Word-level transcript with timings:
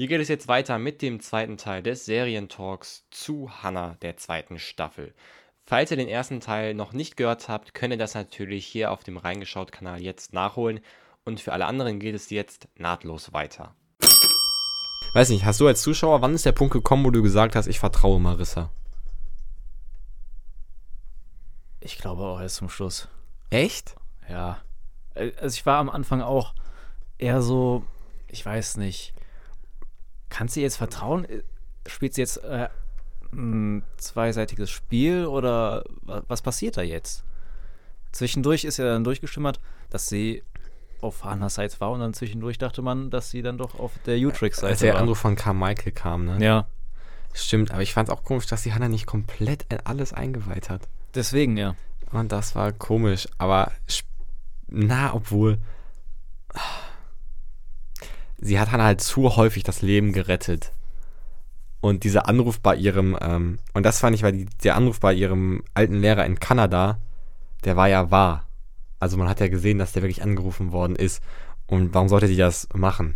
Hier 0.00 0.08
geht 0.08 0.22
es 0.22 0.28
jetzt 0.28 0.48
weiter 0.48 0.78
mit 0.78 1.02
dem 1.02 1.20
zweiten 1.20 1.58
Teil 1.58 1.82
des 1.82 2.06
Serientalks 2.06 3.04
zu 3.10 3.50
Hannah 3.50 3.98
der 4.00 4.16
zweiten 4.16 4.58
Staffel. 4.58 5.12
Falls 5.66 5.90
ihr 5.90 5.98
den 5.98 6.08
ersten 6.08 6.40
Teil 6.40 6.72
noch 6.72 6.94
nicht 6.94 7.18
gehört 7.18 7.50
habt, 7.50 7.74
könnt 7.74 7.92
ihr 7.92 7.98
das 7.98 8.14
natürlich 8.14 8.64
hier 8.64 8.92
auf 8.92 9.04
dem 9.04 9.18
Reingeschaut-Kanal 9.18 10.00
jetzt 10.00 10.32
nachholen. 10.32 10.80
Und 11.26 11.38
für 11.38 11.52
alle 11.52 11.66
anderen 11.66 12.00
geht 12.00 12.14
es 12.14 12.30
jetzt 12.30 12.66
nahtlos 12.78 13.34
weiter. 13.34 13.74
Weiß 15.12 15.28
nicht, 15.28 15.44
hast 15.44 15.60
du 15.60 15.66
als 15.66 15.82
Zuschauer, 15.82 16.22
wann 16.22 16.32
ist 16.32 16.46
der 16.46 16.52
Punkt 16.52 16.72
gekommen, 16.72 17.04
wo 17.04 17.10
du 17.10 17.22
gesagt 17.22 17.54
hast, 17.54 17.66
ich 17.66 17.78
vertraue 17.78 18.20
Marissa? 18.20 18.70
Ich 21.80 21.98
glaube 21.98 22.22
auch 22.22 22.40
erst 22.40 22.56
zum 22.56 22.70
Schluss. 22.70 23.06
Echt? 23.50 23.96
Ja. 24.30 24.62
Äh, 25.12 25.32
Also 25.38 25.54
ich 25.54 25.66
war 25.66 25.76
am 25.76 25.90
Anfang 25.90 26.22
auch 26.22 26.54
eher 27.18 27.42
so, 27.42 27.84
ich 28.28 28.46
weiß 28.46 28.78
nicht. 28.78 29.12
Kannst 30.30 30.56
du 30.56 30.60
jetzt 30.60 30.76
vertrauen? 30.76 31.24
Äh, 31.26 31.42
Spielt 31.86 32.14
sie 32.14 32.20
jetzt 32.22 32.38
äh, 32.44 32.68
ein 33.32 33.82
zweiseitiges 33.96 34.70
Spiel 34.70 35.26
oder 35.26 35.84
wa- 36.02 36.22
was 36.28 36.42
passiert 36.42 36.76
da 36.76 36.82
jetzt? 36.82 37.24
Zwischendurch 38.12 38.64
ist 38.64 38.76
ja 38.78 38.84
dann 38.86 39.04
durchgeschimmert, 39.04 39.60
dass 39.88 40.08
sie 40.08 40.42
auf 41.00 41.24
Hannas 41.24 41.54
Seite 41.54 41.80
war 41.80 41.90
und 41.92 42.00
dann 42.00 42.12
zwischendurch 42.12 42.58
dachte 42.58 42.82
man, 42.82 43.08
dass 43.10 43.30
sie 43.30 43.40
dann 43.42 43.56
doch 43.56 43.78
auf 43.78 43.92
der 44.04 44.14
Als 44.16 44.24
Utrix-Seite 44.24 44.84
der 44.84 44.94
war. 44.94 45.00
Anruf 45.00 45.18
von 45.18 45.36
Carmichael 45.36 45.92
kam, 45.92 46.24
ne? 46.26 46.44
Ja, 46.44 46.66
Stimmt, 47.32 47.70
aber 47.70 47.80
ich 47.82 47.94
fand 47.94 48.08
es 48.08 48.14
auch 48.14 48.24
komisch, 48.24 48.46
dass 48.46 48.64
die 48.64 48.74
Hannah 48.74 48.88
nicht 48.88 49.06
komplett 49.06 49.64
alles 49.84 50.12
eingeweiht 50.12 50.68
hat. 50.68 50.88
deswegen 51.14 51.56
ja. 51.56 51.76
Und 52.10 52.32
das 52.32 52.54
war 52.56 52.72
komisch, 52.72 53.28
aber 53.38 53.70
na, 54.68 55.14
obwohl. 55.14 55.58
Sie 58.40 58.58
hat 58.58 58.72
Hannah 58.72 58.84
halt 58.84 59.00
zu 59.00 59.36
häufig 59.36 59.62
das 59.62 59.82
Leben 59.82 60.12
gerettet. 60.12 60.72
Und 61.80 62.04
dieser 62.04 62.28
Anruf 62.28 62.60
bei 62.60 62.74
ihrem, 62.74 63.16
ähm, 63.20 63.58
und 63.72 63.84
das 63.84 64.00
fand 64.00 64.14
ich, 64.14 64.22
weil 64.22 64.32
die, 64.32 64.46
der 64.64 64.76
Anruf 64.76 65.00
bei 65.00 65.14
ihrem 65.14 65.62
alten 65.74 65.94
Lehrer 65.94 66.26
in 66.26 66.40
Kanada, 66.40 66.98
der 67.64 67.76
war 67.76 67.88
ja 67.88 68.10
wahr. 68.10 68.46
Also 68.98 69.16
man 69.16 69.28
hat 69.28 69.40
ja 69.40 69.48
gesehen, 69.48 69.78
dass 69.78 69.92
der 69.92 70.02
wirklich 70.02 70.22
angerufen 70.22 70.72
worden 70.72 70.96
ist. 70.96 71.22
Und 71.66 71.94
warum 71.94 72.08
sollte 72.08 72.28
die 72.28 72.36
das 72.36 72.68
machen? 72.74 73.14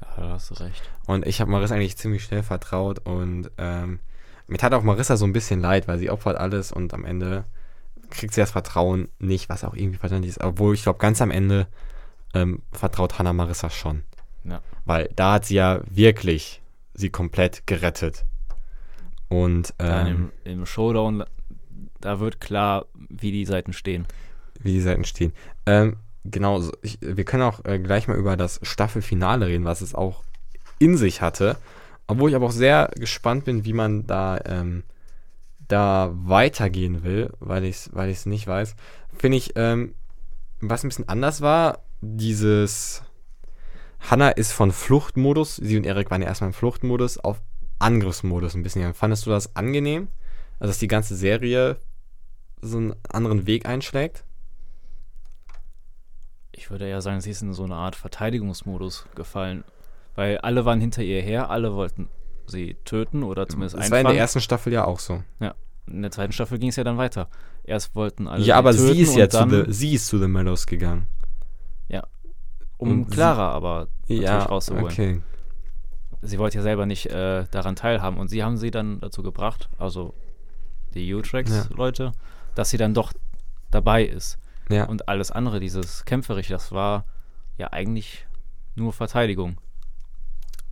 Ja, 0.00 0.22
da 0.22 0.30
hast 0.30 0.50
du 0.50 0.54
recht. 0.54 0.82
Und 1.06 1.26
ich 1.26 1.40
habe 1.40 1.50
Marissa 1.50 1.74
eigentlich 1.74 1.96
ziemlich 1.96 2.24
schnell 2.24 2.42
vertraut 2.42 3.00
und 3.00 3.50
ähm, 3.58 3.98
mir 4.46 4.58
tat 4.58 4.74
auch 4.74 4.82
Marissa 4.82 5.16
so 5.16 5.24
ein 5.24 5.32
bisschen 5.32 5.60
leid, 5.60 5.88
weil 5.88 5.98
sie 5.98 6.10
opfert 6.10 6.36
alles 6.36 6.70
und 6.70 6.94
am 6.94 7.04
Ende 7.04 7.44
kriegt 8.10 8.34
sie 8.34 8.40
das 8.40 8.52
Vertrauen 8.52 9.08
nicht, 9.18 9.48
was 9.48 9.64
auch 9.64 9.74
irgendwie 9.74 9.98
verständlich 9.98 10.30
ist. 10.30 10.42
Obwohl 10.42 10.74
ich 10.74 10.82
glaube, 10.82 10.98
ganz 10.98 11.20
am 11.20 11.30
Ende 11.30 11.66
ähm, 12.34 12.62
vertraut 12.72 13.18
Hannah 13.18 13.32
Marissa 13.32 13.70
schon. 13.70 14.02
Ja. 14.44 14.60
Weil 14.84 15.08
da 15.16 15.34
hat 15.34 15.46
sie 15.46 15.54
ja 15.54 15.80
wirklich 15.88 16.60
sie 16.94 17.10
komplett 17.10 17.66
gerettet. 17.66 18.24
Und 19.28 19.74
ähm, 19.78 20.30
im, 20.44 20.52
im 20.58 20.66
Showdown, 20.66 21.24
da 22.00 22.20
wird 22.20 22.40
klar, 22.40 22.86
wie 23.08 23.32
die 23.32 23.46
Seiten 23.46 23.72
stehen. 23.72 24.06
wie 24.60 24.72
die 24.72 24.80
Seiten 24.80 25.04
stehen. 25.04 25.32
Ähm, 25.66 25.96
genau, 26.24 26.62
ich, 26.82 26.98
wir 27.00 27.24
können 27.24 27.42
auch 27.42 27.64
äh, 27.64 27.78
gleich 27.78 28.06
mal 28.06 28.16
über 28.16 28.36
das 28.36 28.60
Staffelfinale 28.62 29.46
reden, 29.46 29.64
was 29.64 29.80
es 29.80 29.94
auch 29.94 30.22
in 30.78 30.96
sich 30.96 31.20
hatte. 31.20 31.56
Obwohl 32.06 32.30
ich 32.30 32.36
aber 32.36 32.46
auch 32.46 32.52
sehr 32.52 32.90
gespannt 32.96 33.44
bin, 33.46 33.64
wie 33.64 33.72
man 33.72 34.06
da, 34.06 34.38
ähm, 34.44 34.84
da 35.68 36.10
weitergehen 36.12 37.02
will, 37.02 37.32
weil 37.40 37.64
ich 37.64 37.76
es 37.76 37.90
weil 37.94 38.10
ich's 38.10 38.26
nicht 38.26 38.46
weiß. 38.46 38.76
Finde 39.16 39.38
ich, 39.38 39.52
ähm, 39.56 39.94
was 40.60 40.84
ein 40.84 40.88
bisschen 40.88 41.08
anders 41.08 41.40
war, 41.40 41.78
dieses 42.04 43.02
Hannah 44.00 44.30
ist 44.30 44.52
von 44.52 44.70
Fluchtmodus, 44.72 45.56
sie 45.56 45.76
und 45.76 45.86
Erik 45.86 46.10
waren 46.10 46.22
ja 46.22 46.28
erstmal 46.28 46.50
im 46.50 46.54
Fluchtmodus, 46.54 47.18
auf 47.18 47.40
Angriffsmodus 47.78 48.54
ein 48.54 48.62
bisschen. 48.62 48.94
Fandest 48.94 49.26
du 49.26 49.30
das 49.30 49.56
angenehm? 49.56 50.08
Also, 50.58 50.70
dass 50.70 50.78
die 50.78 50.88
ganze 50.88 51.16
Serie 51.16 51.78
so 52.60 52.76
einen 52.78 52.94
anderen 53.08 53.46
Weg 53.46 53.66
einschlägt? 53.66 54.24
Ich 56.52 56.70
würde 56.70 56.88
ja 56.88 57.00
sagen, 57.00 57.20
sie 57.20 57.30
ist 57.30 57.42
in 57.42 57.52
so 57.52 57.64
eine 57.64 57.74
Art 57.74 57.96
Verteidigungsmodus 57.96 59.06
gefallen. 59.14 59.64
Weil 60.14 60.38
alle 60.38 60.64
waren 60.64 60.80
hinter 60.80 61.02
ihr 61.02 61.20
her, 61.20 61.50
alle 61.50 61.74
wollten 61.74 62.08
sie 62.46 62.76
töten 62.84 63.22
oder 63.22 63.48
zumindest 63.48 63.74
Das 63.74 63.80
war 63.80 63.86
in 63.86 63.92
einfangen. 63.92 64.14
der 64.14 64.20
ersten 64.20 64.40
Staffel 64.40 64.72
ja 64.72 64.84
auch 64.84 65.00
so. 65.00 65.22
in 65.86 66.02
der 66.02 66.10
zweiten 66.10 66.32
Staffel 66.32 66.58
ging 66.58 66.68
es 66.68 66.76
ja 66.76 66.84
dann 66.84 66.96
weiter. 66.98 67.28
Erst 67.64 67.94
wollten 67.94 68.28
alle 68.28 68.44
ja, 68.44 68.56
aber 68.56 68.72
sie 68.72 69.00
ist 69.00 69.16
ja 69.16 69.28
zu 69.28 69.48
the, 69.48 69.72
sie 69.72 69.94
ist 69.94 70.06
zu 70.06 70.18
The 70.18 70.28
Meadows 70.28 70.66
gegangen. 70.66 71.06
Um 72.76 72.90
und 72.90 73.04
sie- 73.10 73.14
Clara 73.14 73.50
aber 73.52 73.86
natürlich 74.02 74.24
Ja, 74.24 74.38
rauszuholen. 74.44 74.84
okay. 74.86 75.22
Sie 76.22 76.38
wollte 76.38 76.56
ja 76.58 76.62
selber 76.62 76.86
nicht 76.86 77.06
äh, 77.06 77.44
daran 77.52 77.76
teilhaben 77.76 78.18
und 78.18 78.28
sie 78.28 78.42
haben 78.42 78.56
sie 78.56 78.70
dann 78.72 78.98
dazu 79.00 79.22
gebracht, 79.22 79.68
also 79.78 80.12
die 80.94 81.06
Ja. 81.08 81.16
U-Tracks-Leute, 81.16 82.12
dass 82.56 82.70
sie 82.70 82.76
dann 82.76 82.92
doch 82.92 83.12
dabei 83.70 84.04
ist. 84.04 84.38
Ja, 84.70 84.84
Und 84.86 85.08
alles 85.08 85.30
andere, 85.30 85.60
dieses 85.60 86.04
Kämpferische, 86.04 86.52
das 86.52 86.72
war 86.72 87.04
ja 87.58 87.72
eigentlich 87.72 88.26
nur 88.74 88.92
Verteidigung, 88.92 89.58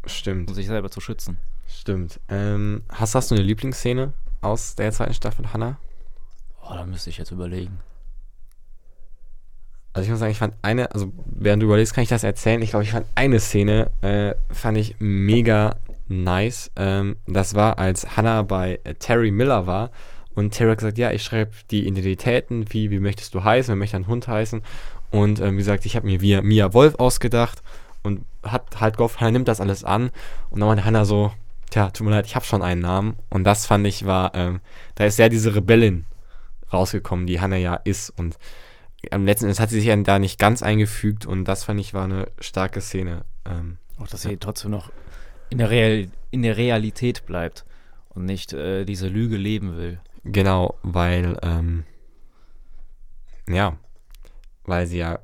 um 0.02 0.08
stimmt. 0.08 0.52
sich 0.54 0.66
selber 0.66 0.90
zu 0.90 1.00
schützen. 1.00 1.36
Stimmt. 1.68 2.18
Ähm, 2.28 2.82
hast, 2.90 3.14
hast 3.14 3.30
du 3.30 3.34
eine 3.36 3.44
Lieblingsszene 3.44 4.12
aus 4.40 4.74
der 4.74 4.90
zweiten 4.92 5.14
Staffel, 5.14 5.52
Hannah? 5.52 5.78
Oh, 6.62 6.74
da 6.74 6.84
müsste 6.84 7.10
ich 7.10 7.18
jetzt 7.18 7.30
überlegen. 7.30 7.78
Also 9.92 10.04
ich 10.06 10.10
muss 10.10 10.20
sagen, 10.20 10.32
ich 10.32 10.38
fand 10.38 10.54
eine, 10.62 10.90
also 10.92 11.12
während 11.26 11.62
du 11.62 11.66
überlegst, 11.66 11.94
kann 11.94 12.02
ich 12.02 12.08
das 12.08 12.24
erzählen. 12.24 12.62
Ich 12.62 12.70
glaube, 12.70 12.84
ich 12.84 12.92
fand 12.92 13.06
eine 13.14 13.40
Szene, 13.40 13.90
äh, 14.00 14.34
fand 14.52 14.78
ich 14.78 14.96
mega 14.98 15.76
nice. 16.08 16.70
Ähm, 16.76 17.16
das 17.26 17.54
war, 17.54 17.78
als 17.78 18.16
Hannah 18.16 18.42
bei 18.42 18.80
äh, 18.84 18.94
Terry 18.94 19.30
Miller 19.30 19.66
war 19.66 19.90
und 20.34 20.52
Terry 20.52 20.70
hat 20.70 20.78
gesagt, 20.78 20.98
ja, 20.98 21.10
ich 21.10 21.22
schreibe 21.22 21.52
die 21.70 21.86
Identitäten, 21.86 22.66
wie, 22.72 22.90
wie 22.90 23.00
möchtest 23.00 23.34
du 23.34 23.44
heißen, 23.44 23.72
wer 23.72 23.76
möchte 23.76 23.96
ein 23.96 24.06
Hund 24.06 24.28
heißen. 24.28 24.62
Und 25.10 25.40
ähm, 25.40 25.54
wie 25.54 25.58
gesagt, 25.58 25.84
ich 25.84 25.94
habe 25.94 26.06
mir 26.06 26.20
Mia, 26.20 26.42
Mia 26.42 26.72
Wolf 26.72 26.94
ausgedacht 26.94 27.62
und 28.02 28.24
hat 28.42 28.80
halt 28.80 28.96
gehofft, 28.96 29.20
Hannah 29.20 29.32
nimmt 29.32 29.48
das 29.48 29.60
alles 29.60 29.84
an. 29.84 30.10
Und 30.50 30.60
dann 30.60 30.68
meinte 30.68 30.84
Hannah 30.84 31.04
so, 31.04 31.32
tja, 31.70 31.90
tut 31.90 32.06
mir 32.06 32.12
leid, 32.12 32.26
ich 32.26 32.34
habe 32.34 32.46
schon 32.46 32.62
einen 32.62 32.80
Namen. 32.80 33.16
Und 33.28 33.44
das 33.44 33.66
fand 33.66 33.86
ich 33.86 34.06
war, 34.06 34.34
ähm, 34.34 34.60
da 34.94 35.04
ist 35.04 35.18
ja 35.18 35.28
diese 35.28 35.54
Rebellin 35.54 36.06
rausgekommen, 36.72 37.26
die 37.26 37.40
Hannah 37.40 37.56
ja 37.56 37.74
ist. 37.74 38.10
Und 38.10 38.38
am 39.10 39.24
letzten 39.26 39.46
Endes 39.46 39.60
hat 39.60 39.70
sie 39.70 39.76
sich 39.76 39.86
ja 39.86 39.96
da 39.96 40.18
nicht 40.18 40.38
ganz 40.38 40.62
eingefügt 40.62 41.26
und 41.26 41.44
das 41.44 41.64
fand 41.64 41.80
ich 41.80 41.92
war 41.94 42.04
eine 42.04 42.28
starke 42.40 42.80
Szene. 42.80 43.24
Ähm, 43.44 43.78
Auch, 43.98 44.06
dass 44.08 44.22
sie 44.22 44.36
trotzdem 44.36 44.70
noch 44.70 44.90
in 45.50 45.58
der, 45.58 45.70
Real 45.70 46.08
in 46.30 46.42
der 46.42 46.56
Realität 46.56 47.26
bleibt 47.26 47.64
und 48.10 48.24
nicht 48.24 48.52
äh, 48.52 48.84
diese 48.84 49.08
Lüge 49.08 49.36
leben 49.36 49.76
will. 49.76 50.00
genau, 50.24 50.78
weil, 50.82 51.36
ähm, 51.42 51.84
ja, 53.48 53.76
weil 54.64 54.86
sie 54.86 54.98
ja 54.98 55.18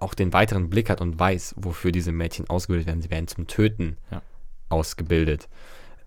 auch 0.00 0.14
den 0.14 0.32
weiteren 0.32 0.70
Blick 0.70 0.88
hat 0.88 1.00
und 1.00 1.18
weiß, 1.18 1.54
wofür 1.58 1.92
diese 1.92 2.12
Mädchen 2.12 2.48
ausgebildet 2.48 2.86
werden. 2.86 3.02
Sie 3.02 3.10
werden 3.10 3.26
zum 3.28 3.46
Töten 3.48 3.96
Ja. 4.10 4.22
ausgebildet. 4.68 5.48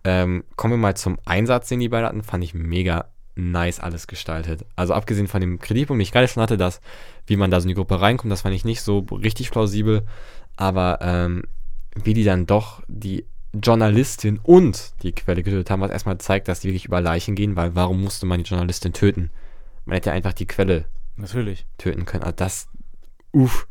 Ähm, 0.06 0.44
kommen 0.56 0.74
wir 0.74 0.78
mal 0.78 0.96
zum 0.98 1.20
Einsatz, 1.26 1.68
den 1.70 1.80
die 1.80 1.90
beiden 1.90 2.08
hatten. 2.08 2.24
Fand 2.24 2.44
ich 2.44 2.54
mega 2.54 3.10
nice 3.36 3.80
alles 3.80 4.08
gestaltet. 4.08 4.66
Also 4.76 4.94
abgesehen 4.94 5.28
von 5.28 5.42
dem 5.42 5.60
Kreditpunkt, 5.60 6.00
den 6.00 6.04
ich 6.04 6.12
gerade 6.12 6.28
schon 6.28 6.44
hatte, 6.44 6.58
dass, 6.58 6.82
wie 7.26 7.36
man 7.38 7.50
da 7.52 7.60
so 7.60 7.66
in 7.66 7.70
die 7.70 7.76
Gruppe 7.76 8.00
reinkommt, 8.00 8.32
das 8.32 8.42
fand 8.42 8.56
ich 8.56 8.66
nicht 8.66 8.82
so 8.82 9.00
richtig 9.12 9.50
plausibel. 9.52 10.04
Aber 10.56 11.00
ähm, 11.02 11.44
wie 11.96 12.14
die 12.14 12.24
dann 12.24 12.46
doch 12.46 12.82
die 12.88 13.26
Journalistin 13.54 14.40
und 14.42 14.94
die 15.04 15.12
Quelle 15.14 15.44
getötet 15.44 15.70
haben, 15.70 15.82
was 15.82 15.92
erstmal 15.92 16.18
zeigt, 16.18 16.48
dass 16.48 16.60
die 16.62 16.68
wirklich 16.70 16.86
über 16.86 17.02
Leichen 17.02 17.36
gehen, 17.36 17.56
weil 17.56 17.76
warum 17.76 18.02
musste 18.04 18.26
man 18.26 18.42
die 18.44 18.50
Journalistin 18.50 18.94
töten? 18.94 19.30
Man 19.86 19.96
hätte 19.96 20.10
ja 20.10 20.16
einfach 20.16 20.34
die 20.34 20.48
Quelle 20.48 20.86
Natürlich. 21.18 21.66
töten 21.78 22.06
können. 22.06 22.24
Also 22.24 22.36
das, 22.36 22.68
uff. 23.32 23.68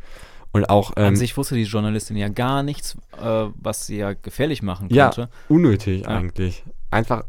Und 0.52 0.68
auch, 0.68 0.94
An 0.96 1.04
ähm, 1.06 1.16
sich 1.16 1.36
wusste 1.36 1.54
die 1.54 1.62
Journalistin 1.62 2.16
ja 2.16 2.28
gar 2.28 2.62
nichts, 2.62 2.96
äh, 3.20 3.46
was 3.54 3.86
sie 3.86 3.96
ja 3.96 4.12
gefährlich 4.12 4.62
machen 4.62 4.88
Ja. 4.90 5.06
konnte. 5.06 5.30
unnötig 5.48 6.02
Ja. 6.02 6.08
eigentlich. 6.08 6.62
Einfach, 6.90 7.24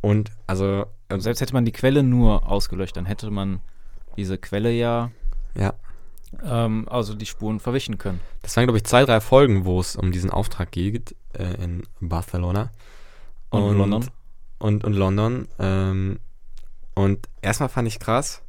und 0.00 0.30
also, 0.46 0.86
ähm, 1.10 1.20
Selbst 1.20 1.40
hätte 1.40 1.54
man 1.54 1.64
die 1.64 1.72
Quelle 1.72 2.02
nur 2.02 2.48
ausgelöscht, 2.48 2.96
dann 2.96 3.06
hätte 3.06 3.30
man 3.30 3.60
diese 4.16 4.38
Quelle 4.38 4.72
ja, 4.72 5.10
ja. 5.56 5.74
ähm, 6.42 6.86
also 6.88 7.14
die 7.14 7.26
Spuren 7.26 7.60
verwischen 7.60 7.98
können. 7.98 8.20
Das 8.42 8.56
waren, 8.56 8.64
glaube 8.66 8.78
ich, 8.78 8.84
zwei, 8.84 9.04
drei 9.04 9.20
Folgen, 9.20 9.64
wo 9.64 9.80
es 9.80 9.96
um 9.96 10.12
diesen 10.12 10.30
Auftrag 10.30 10.70
geht 10.70 11.16
äh, 11.32 11.62
in 11.62 11.82
Barcelona. 12.00 12.70
Und 13.50 13.78
London. 13.78 14.10
Und, 14.58 14.84
und 14.84 14.92
London. 14.92 15.48
Ähm, 15.58 16.18
und 16.94 17.28
erstmal 17.42 17.68
fand 17.68 17.88
ich 17.88 18.00
krass, 18.00 18.42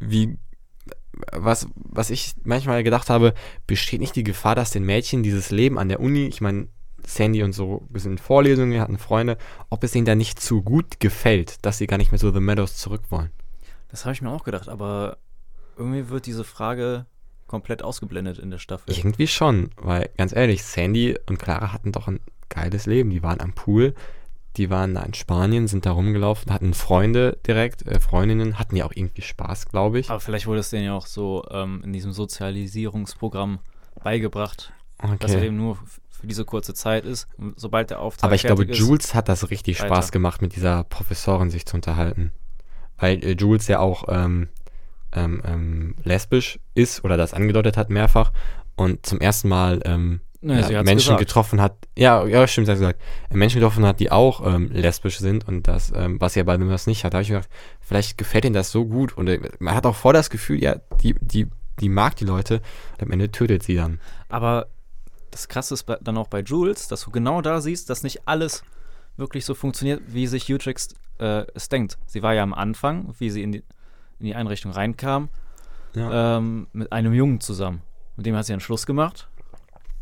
wie, 0.00 0.38
was, 1.32 1.66
was 1.74 2.10
ich 2.10 2.34
manchmal 2.44 2.82
gedacht 2.84 3.10
habe, 3.10 3.34
besteht 3.66 4.00
nicht 4.00 4.16
die 4.16 4.24
Gefahr, 4.24 4.54
dass 4.54 4.70
den 4.70 4.84
Mädchen 4.84 5.22
dieses 5.22 5.50
Leben 5.50 5.78
an 5.78 5.88
der 5.88 6.00
Uni, 6.00 6.26
ich 6.26 6.40
meine, 6.40 6.68
Sandy 7.06 7.42
und 7.42 7.52
so, 7.52 7.86
wir 7.90 8.00
sind 8.00 8.12
in 8.12 8.18
Vorlesungen, 8.18 8.72
wir 8.72 8.80
hatten 8.80 8.98
Freunde, 8.98 9.36
ob 9.70 9.84
es 9.84 9.94
ihnen 9.94 10.06
da 10.06 10.14
nicht 10.14 10.40
zu 10.40 10.62
gut 10.62 11.00
gefällt, 11.00 11.64
dass 11.64 11.78
sie 11.78 11.86
gar 11.86 11.98
nicht 11.98 12.12
mehr 12.12 12.18
zu 12.18 12.32
The 12.32 12.40
Meadows 12.40 12.76
zurück 12.76 13.02
wollen. 13.10 13.30
Das 13.88 14.04
habe 14.04 14.12
ich 14.14 14.22
mir 14.22 14.30
auch 14.30 14.44
gedacht, 14.44 14.68
aber 14.68 15.18
irgendwie 15.76 16.08
wird 16.08 16.26
diese 16.26 16.44
Frage 16.44 17.06
komplett 17.46 17.82
ausgeblendet 17.82 18.38
in 18.38 18.50
der 18.50 18.58
Staffel. 18.58 18.92
Irgendwie 18.92 19.26
schon, 19.26 19.70
weil 19.76 20.10
ganz 20.16 20.34
ehrlich, 20.34 20.64
Sandy 20.64 21.16
und 21.28 21.38
Clara 21.38 21.72
hatten 21.72 21.92
doch 21.92 22.08
ein 22.08 22.20
geiles 22.48 22.86
Leben. 22.86 23.10
Die 23.10 23.22
waren 23.22 23.40
am 23.40 23.52
Pool, 23.52 23.94
die 24.56 24.70
waren 24.70 24.94
da 24.94 25.02
in 25.02 25.14
Spanien, 25.14 25.68
sind 25.68 25.84
da 25.86 25.92
rumgelaufen, 25.92 26.52
hatten 26.52 26.74
Freunde 26.74 27.38
direkt, 27.46 27.86
äh, 27.86 28.00
Freundinnen, 28.00 28.58
hatten 28.58 28.76
ja 28.76 28.86
auch 28.86 28.92
irgendwie 28.94 29.22
Spaß, 29.22 29.68
glaube 29.68 29.98
ich. 30.00 30.10
Aber 30.10 30.20
vielleicht 30.20 30.46
wurde 30.46 30.60
es 30.60 30.70
denen 30.70 30.84
ja 30.86 30.94
auch 30.94 31.06
so 31.06 31.44
ähm, 31.50 31.82
in 31.84 31.92
diesem 31.92 32.12
Sozialisierungsprogramm 32.12 33.58
beigebracht, 34.02 34.72
dass 35.18 35.32
er 35.32 35.38
Okay. 35.38 35.46
eben 35.46 35.56
nur 35.56 35.78
für 36.20 36.26
diese 36.26 36.44
kurze 36.44 36.74
Zeit 36.74 37.04
ist. 37.04 37.26
Und 37.36 37.58
sobald 37.58 37.90
der 37.90 38.00
Auftrag 38.00 38.24
Aber 38.24 38.34
ich 38.34 38.42
glaube, 38.42 38.64
ist, 38.64 38.78
Jules 38.78 39.14
hat 39.14 39.28
das 39.28 39.50
richtig 39.50 39.80
weiter. 39.80 39.94
Spaß 39.94 40.12
gemacht, 40.12 40.42
mit 40.42 40.56
dieser 40.56 40.84
Professorin 40.84 41.50
sich 41.50 41.66
zu 41.66 41.76
unterhalten. 41.76 42.32
Weil 42.98 43.22
äh, 43.24 43.32
Jules 43.32 43.66
ja 43.68 43.80
auch 43.80 44.04
ähm, 44.08 44.48
ähm, 45.12 45.42
ähm, 45.44 45.96
lesbisch 46.02 46.58
ist 46.74 47.04
oder 47.04 47.16
das 47.16 47.34
angedeutet 47.34 47.76
hat 47.76 47.90
mehrfach 47.90 48.32
und 48.76 49.04
zum 49.06 49.20
ersten 49.20 49.48
Mal 49.48 49.80
ähm, 49.84 50.20
Nee, 50.46 50.60
ja, 50.60 50.82
Menschen 50.82 51.16
gesagt. 51.16 51.20
getroffen 51.20 51.58
hat. 51.62 51.74
Ja, 51.96 52.26
ja, 52.26 52.46
stimmt, 52.46 52.66
sie 52.66 52.72
hat 52.72 52.78
gesagt. 52.78 53.00
Menschen 53.30 53.60
getroffen 53.60 53.86
hat, 53.86 53.98
die 53.98 54.12
auch 54.12 54.46
ähm, 54.46 54.70
lesbisch 54.70 55.18
sind 55.18 55.48
und 55.48 55.66
das, 55.68 55.90
ähm, 55.96 56.20
was 56.20 56.36
er 56.36 56.44
bei 56.44 56.54
dem 56.54 56.68
das 56.68 56.86
nicht 56.86 57.02
hat. 57.02 57.14
Da 57.14 57.16
habe 57.16 57.22
ich 57.22 57.30
mir 57.30 57.36
gedacht, 57.36 57.50
vielleicht 57.80 58.18
gefällt 58.18 58.44
ihm 58.44 58.52
das 58.52 58.70
so 58.70 58.84
gut 58.84 59.16
und 59.16 59.26
äh, 59.28 59.40
man 59.58 59.74
hat 59.74 59.86
auch 59.86 59.94
voll 59.96 60.12
das 60.12 60.28
Gefühl, 60.28 60.62
ja, 60.62 60.76
die, 61.02 61.14
die, 61.22 61.46
die 61.80 61.88
mag 61.88 62.16
die 62.16 62.26
Leute 62.26 62.60
und 62.92 63.04
am 63.04 63.10
Ende 63.10 63.30
tötet 63.32 63.62
sie 63.62 63.74
dann. 63.74 64.00
Aber 64.28 64.66
das 65.34 65.48
Krasse 65.48 65.74
ist 65.74 65.86
dann 66.02 66.16
auch 66.16 66.28
bei 66.28 66.40
Jules, 66.40 66.86
dass 66.86 67.02
du 67.04 67.10
genau 67.10 67.40
da 67.42 67.60
siehst, 67.60 67.90
dass 67.90 68.04
nicht 68.04 68.26
alles 68.26 68.62
wirklich 69.16 69.44
so 69.44 69.54
funktioniert, 69.54 70.00
wie 70.06 70.26
sich 70.28 70.52
Utrecht 70.52 70.94
äh, 71.18 71.44
es 71.54 71.68
denkt. 71.68 71.98
Sie 72.06 72.22
war 72.22 72.34
ja 72.34 72.42
am 72.44 72.54
Anfang, 72.54 73.12
wie 73.18 73.30
sie 73.30 73.42
in 73.42 73.50
die, 73.52 73.64
in 74.20 74.26
die 74.26 74.34
Einrichtung 74.36 74.70
reinkam, 74.70 75.28
Ja. 75.94 76.36
ähm, 76.38 76.68
mit 76.72 76.92
einem 76.92 77.12
Jungen 77.12 77.40
zusammen. 77.40 77.82
Mit 78.16 78.26
dem 78.26 78.36
hat 78.36 78.46
sie 78.46 78.52
einen 78.52 78.60
Schluss 78.60 78.86
gemacht, 78.86 79.28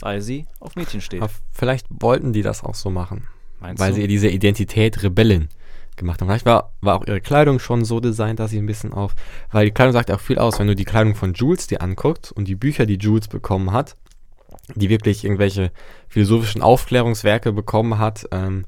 weil 0.01 0.21
sie 0.21 0.47
auf 0.61 0.77
Mädchen 0.77 1.01
steht. 1.01 1.23
Aber 1.23 1.33
vielleicht 1.51 1.87
wollten 1.89 2.33
die 2.35 2.43
das 2.43 2.63
auch 2.63 2.75
so 2.75 2.91
machen. 2.91 3.27
Meinst 3.59 3.81
weil 3.81 3.91
du? 3.91 3.95
sie 3.97 4.03
ihr 4.03 4.09
diese 4.09 4.29
Identität 4.29 5.03
Rebellin 5.03 5.49
gemacht 5.97 6.21
haben. 6.21 6.29
Vielleicht 6.29 6.45
war, 6.47 6.73
war 6.83 6.97
auch 6.97 7.07
ihre 7.07 7.21
Kleidung 7.23 7.59
schon 7.59 7.85
so 7.87 8.01
designt, 8.01 8.39
dass 8.39 8.51
sie 8.51 8.59
ein 8.59 8.67
bisschen 8.67 8.93
auf. 8.93 9.15
Weil 9.51 9.65
die 9.67 9.73
Kleidung 9.73 9.93
sagt 9.95 10.11
auch 10.11 10.21
viel 10.21 10.39
aus, 10.39 10.59
wenn 10.59 10.67
du 10.67 10.75
die 10.75 10.85
Kleidung 10.85 11.15
von 11.15 11.33
Jules 11.33 11.67
dir 11.69 11.81
anguckst 11.81 12.33
und 12.33 12.49
die 12.49 12.55
Bücher, 12.55 12.85
die 12.87 12.97
Jules 12.99 13.29
bekommen 13.29 13.73
hat, 13.73 13.97
die 14.75 14.89
wirklich 14.89 15.25
irgendwelche 15.25 15.71
philosophischen 16.09 16.63
Aufklärungswerke 16.63 17.53
bekommen 17.53 17.99
hat. 17.99 18.27
Ähm, 18.31 18.65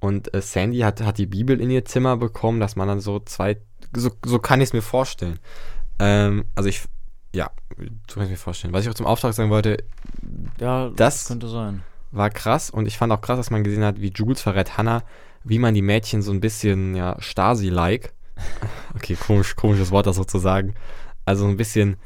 und 0.00 0.32
äh, 0.34 0.40
Sandy 0.40 0.78
hat, 0.80 1.00
hat 1.02 1.18
die 1.18 1.26
Bibel 1.26 1.60
in 1.60 1.70
ihr 1.70 1.84
Zimmer 1.84 2.16
bekommen, 2.16 2.60
dass 2.60 2.76
man 2.76 2.88
dann 2.88 3.00
so 3.00 3.20
zwei. 3.20 3.58
So, 3.94 4.10
so 4.24 4.38
kann 4.38 4.60
ich 4.60 4.68
es 4.68 4.72
mir 4.72 4.82
vorstellen. 4.82 5.38
Ähm, 5.98 6.44
also 6.54 6.68
ich. 6.68 6.82
Ja, 7.32 7.50
so 8.08 8.14
kann 8.14 8.24
ich 8.24 8.30
mir 8.30 8.36
vorstellen. 8.36 8.72
Was 8.72 8.82
ich 8.84 8.90
auch 8.90 8.94
zum 8.94 9.06
Auftrag 9.06 9.34
sagen 9.34 9.50
wollte, 9.50 9.84
ja, 10.58 10.90
das- 10.90 11.28
könnte 11.28 11.48
sein. 11.48 11.82
war 12.10 12.28
krass 12.28 12.70
und 12.70 12.86
ich 12.86 12.98
fand 12.98 13.12
auch 13.12 13.20
krass, 13.20 13.36
dass 13.38 13.50
man 13.50 13.62
gesehen 13.62 13.84
hat, 13.84 14.00
wie 14.00 14.10
Jules 14.12 14.40
verrät 14.42 14.76
Hannah, 14.76 15.04
wie 15.44 15.60
man 15.60 15.74
die 15.74 15.82
Mädchen 15.82 16.22
so 16.22 16.32
ein 16.32 16.40
bisschen, 16.40 16.96
ja, 16.96 17.14
Stasi-like, 17.20 18.12
okay, 18.96 19.14
komisch, 19.14 19.54
komisches 19.54 19.92
Wort, 19.92 20.06
das 20.06 20.16
so 20.16 20.24
zu 20.24 20.38
sagen, 20.38 20.74
also 21.24 21.46
ein 21.46 21.56
bisschen 21.56 21.96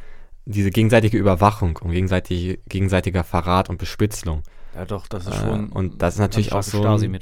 diese 0.46 0.70
gegenseitige 0.70 1.16
Überwachung 1.16 1.76
und 1.82 1.90
gegenseitige, 1.92 2.58
gegenseitiger 2.68 3.24
Verrat 3.24 3.70
und 3.70 3.78
Bespitzelung. 3.78 4.42
Ja, 4.74 4.84
doch, 4.84 5.06
das 5.06 5.26
ist 5.26 5.32
Äh, 5.34 5.38
schon. 5.40 5.68
und 5.70 6.02
das 6.02 6.14
ist 6.14 6.20
natürlich 6.20 6.52
auch 6.52 6.62
so 6.62 6.84
ein-. 6.84 7.16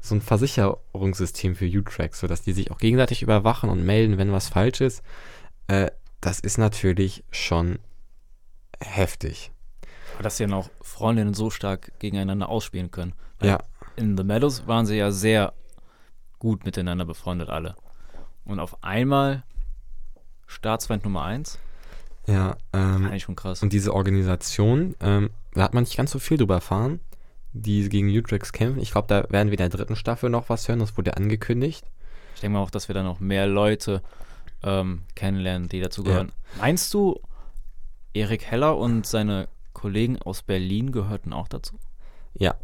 So 0.00 0.14
ein 0.14 0.20
Versicherungssystem 0.20 1.56
für 1.56 1.64
U-Tracks, 1.66 2.20
sodass 2.20 2.42
die 2.42 2.52
sich 2.52 2.70
auch 2.70 2.78
gegenseitig 2.78 3.22
überwachen 3.22 3.70
und 3.70 3.84
melden, 3.84 4.18
wenn 4.18 4.30
was 4.32 4.48
falsch 4.48 4.80
ist. 4.82 5.02
Äh, 5.68 5.90
das 6.20 6.40
ist 6.40 6.58
natürlich 6.58 7.24
schon 7.30 7.78
heftig. 8.80 9.50
Aber 10.14 10.24
dass 10.24 10.36
sie 10.36 10.44
dann 10.44 10.52
auch 10.54 10.68
Freundinnen 10.82 11.34
so 11.34 11.50
stark 11.50 11.92
gegeneinander 11.98 12.48
ausspielen 12.48 12.90
können. 12.90 13.14
Weil 13.38 13.50
Ja. 13.50 13.58
In 13.96 14.16
The 14.16 14.24
Meadows 14.24 14.66
waren 14.66 14.86
sie 14.86 14.96
ja 14.96 15.10
sehr 15.10 15.52
gut 16.38 16.64
miteinander 16.64 17.04
befreundet, 17.04 17.48
alle. 17.48 17.74
Und 18.44 18.60
auf 18.60 18.82
einmal 18.84 19.42
Staatsfeind 20.46 21.04
Nummer 21.04 21.22
1, 21.24 21.58
Ja, 22.28 22.58
ähm, 22.74 23.06
eigentlich 23.06 23.22
schon 23.22 23.36
krass. 23.36 23.62
Und 23.62 23.72
diese 23.72 23.94
Organisation, 23.94 24.94
ähm, 25.00 25.30
da 25.54 25.62
hat 25.62 25.72
man 25.72 25.84
nicht 25.84 25.96
ganz 25.96 26.10
so 26.10 26.18
viel 26.18 26.36
drüber 26.36 26.56
erfahren, 26.56 27.00
die 27.54 27.88
gegen 27.88 28.08
Utrex 28.10 28.52
kämpfen. 28.52 28.80
Ich 28.80 28.90
glaube, 28.90 29.08
da 29.08 29.30
werden 29.30 29.48
wir 29.48 29.52
in 29.52 29.56
der 29.56 29.70
dritten 29.70 29.96
Staffel 29.96 30.28
noch 30.28 30.50
was 30.50 30.68
hören, 30.68 30.78
das 30.78 30.96
wurde 30.98 31.16
angekündigt. 31.16 31.86
Ich 32.34 32.42
denke 32.42 32.54
mal 32.54 32.62
auch, 32.62 32.70
dass 32.70 32.88
wir 32.88 32.94
dann 32.94 33.06
noch 33.06 33.18
mehr 33.18 33.46
Leute 33.46 34.02
ähm, 34.62 35.02
kennenlernen, 35.14 35.68
die 35.68 35.80
dazu 35.80 36.04
gehören. 36.04 36.30
Meinst 36.58 36.92
du, 36.92 37.18
Erik 38.12 38.44
Heller 38.44 38.76
und 38.76 39.06
seine 39.06 39.48
Kollegen 39.72 40.20
aus 40.20 40.42
Berlin 40.42 40.92
gehörten 40.92 41.32
auch 41.32 41.48
dazu? 41.48 41.78
Ja, 42.34 42.56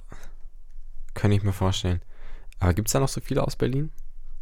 könnte 1.14 1.36
ich 1.36 1.42
mir 1.42 1.52
vorstellen. 1.52 2.02
Aber 2.60 2.74
gibt 2.74 2.88
es 2.88 2.92
da 2.92 3.00
noch 3.00 3.08
so 3.08 3.20
viele 3.20 3.42
aus 3.42 3.56
Berlin? 3.56 3.90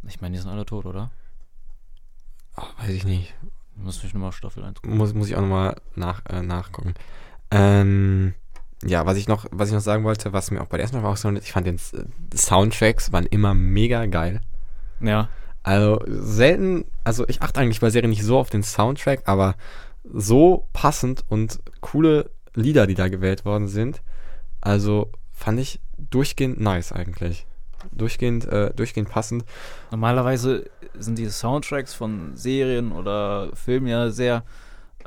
Ich 0.07 0.19
meine, 0.19 0.35
die 0.35 0.41
sind 0.41 0.51
alle 0.51 0.65
tot, 0.65 0.85
oder? 0.85 1.11
Oh, 2.57 2.63
weiß 2.79 2.89
ich 2.89 3.05
nicht. 3.05 3.33
Muss 3.75 4.03
mich 4.03 4.13
nochmal 4.13 4.31
Staffel 4.31 4.63
1 4.63 4.81
Muss, 4.85 5.13
muss 5.13 5.27
ich 5.27 5.35
auch 5.35 5.41
nochmal 5.41 5.75
nach, 5.95 6.21
äh, 6.29 6.41
nachgucken. 6.41 6.93
Ähm, 7.51 8.33
ja, 8.85 9.05
was 9.05 9.17
ich, 9.17 9.27
noch, 9.27 9.45
was 9.51 9.69
ich 9.69 9.73
noch 9.73 9.81
sagen 9.81 10.03
wollte, 10.03 10.33
was 10.33 10.51
mir 10.51 10.61
auch 10.61 10.67
bei 10.67 10.77
der 10.77 10.83
ersten 10.83 11.01
Mal 11.01 11.07
aufgefallen 11.07 11.37
ist, 11.37 11.45
ich 11.45 11.53
fand 11.53 11.67
den 11.67 11.79
die 12.33 12.37
Soundtracks 12.37 13.11
waren 13.11 13.25
immer 13.25 13.53
mega 13.53 14.05
geil. 14.05 14.41
Ja, 14.99 15.29
Also 15.63 16.01
selten, 16.07 16.85
also 17.03 17.27
ich 17.27 17.41
achte 17.41 17.61
eigentlich 17.61 17.79
bei 17.79 17.89
Serien 17.89 18.09
nicht 18.09 18.23
so 18.23 18.37
auf 18.37 18.49
den 18.49 18.63
Soundtrack, 18.63 19.23
aber 19.25 19.55
so 20.03 20.67
passend 20.73 21.23
und 21.29 21.59
coole 21.81 22.29
Lieder, 22.55 22.87
die 22.87 22.95
da 22.95 23.07
gewählt 23.07 23.45
worden 23.45 23.67
sind. 23.67 24.01
Also 24.61 25.11
fand 25.31 25.59
ich 25.59 25.79
durchgehend 25.97 26.59
nice 26.59 26.91
eigentlich. 26.91 27.45
Durchgehend, 27.91 28.45
äh, 28.45 28.71
durchgehend 28.73 29.09
passend. 29.09 29.43
Normalerweise 29.91 30.69
sind 30.97 31.17
diese 31.17 31.31
Soundtracks 31.31 31.93
von 31.93 32.35
Serien 32.35 32.91
oder 32.91 33.49
Filmen 33.55 33.87
ja 33.87 34.09
sehr, 34.09 34.43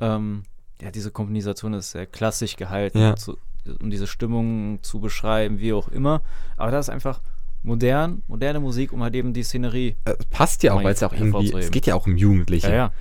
ähm, 0.00 0.42
ja, 0.80 0.90
diese 0.90 1.10
Komposition 1.10 1.74
ist 1.74 1.92
sehr 1.92 2.06
klassisch 2.06 2.56
gehalten, 2.56 2.98
Ja. 2.98 3.16
zu, 3.16 3.38
um 3.80 3.90
diese 3.90 4.06
Stimmung 4.06 4.78
zu 4.82 5.00
beschreiben, 5.00 5.58
wie 5.58 5.72
auch 5.72 5.88
immer. 5.88 6.22
Aber 6.56 6.70
das 6.70 6.86
ist 6.86 6.90
einfach 6.90 7.20
modern, 7.62 8.22
moderne 8.28 8.60
Musik, 8.60 8.92
um 8.92 9.02
halt 9.02 9.14
eben 9.14 9.32
die 9.32 9.42
Szenerie. 9.42 9.96
Äh, 10.04 10.14
passt 10.30 10.62
ja 10.62 10.72
auch, 10.74 10.84
weil 10.84 10.92
es 10.92 11.00
ja 11.00 11.08
auch 11.08 11.12
irgendwie, 11.12 11.52
es 11.54 11.70
geht 11.70 11.86
ja 11.86 11.94
auch 11.94 12.06
um 12.06 12.16
Jugendliche. 12.16 12.68
Ja, 12.70 12.92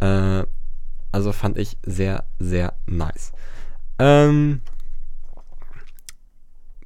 ja. 0.00 0.40
Äh, 0.40 0.46
also 1.12 1.32
fand 1.32 1.56
ich 1.58 1.76
sehr, 1.84 2.24
sehr 2.38 2.74
nice. 2.86 3.32
Ähm, 3.98 4.60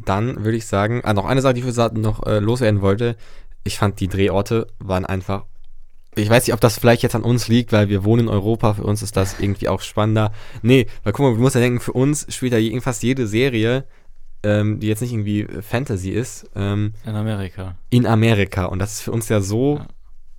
dann 0.08 0.44
würde 0.44 0.56
ich 0.56 0.66
sagen, 0.66 1.00
ah, 1.04 1.12
noch 1.14 1.24
eine 1.26 1.40
Sache, 1.42 1.54
die 1.54 1.60
ich 1.62 1.76
noch 1.94 2.26
äh, 2.26 2.38
loswerden 2.38 2.80
wollte. 2.80 3.16
Ich 3.64 3.78
fand, 3.78 4.00
die 4.00 4.08
Drehorte 4.08 4.66
waren 4.78 5.04
einfach. 5.06 5.44
Ich 6.16 6.30
weiß 6.30 6.46
nicht, 6.46 6.54
ob 6.54 6.60
das 6.60 6.78
vielleicht 6.78 7.02
jetzt 7.02 7.16
an 7.16 7.22
uns 7.22 7.48
liegt, 7.48 7.72
weil 7.72 7.88
wir 7.88 8.04
wohnen 8.04 8.24
in 8.24 8.28
Europa. 8.28 8.74
Für 8.74 8.84
uns 8.84 9.02
ist 9.02 9.16
das 9.16 9.40
irgendwie 9.40 9.68
auch 9.68 9.80
spannender. 9.80 10.32
Nee, 10.62 10.86
weil 11.02 11.12
guck 11.12 11.24
mal, 11.26 11.34
du 11.34 11.40
musst 11.40 11.54
ja 11.56 11.60
denken, 11.60 11.80
für 11.80 11.92
uns 11.92 12.26
spielt 12.32 12.52
ja 12.52 12.58
je- 12.58 12.78
fast 12.80 13.02
jede 13.02 13.26
Serie, 13.26 13.84
ähm, 14.44 14.78
die 14.78 14.86
jetzt 14.86 15.00
nicht 15.00 15.12
irgendwie 15.12 15.46
Fantasy 15.62 16.10
ist, 16.10 16.48
ähm, 16.54 16.92
In 17.04 17.14
Amerika. 17.16 17.74
in 17.90 18.06
Amerika. 18.06 18.66
Und 18.66 18.78
das 18.78 18.92
ist 18.92 19.00
für 19.02 19.12
uns 19.12 19.28
ja 19.28 19.40
so 19.40 19.78
Ja. 19.78 19.86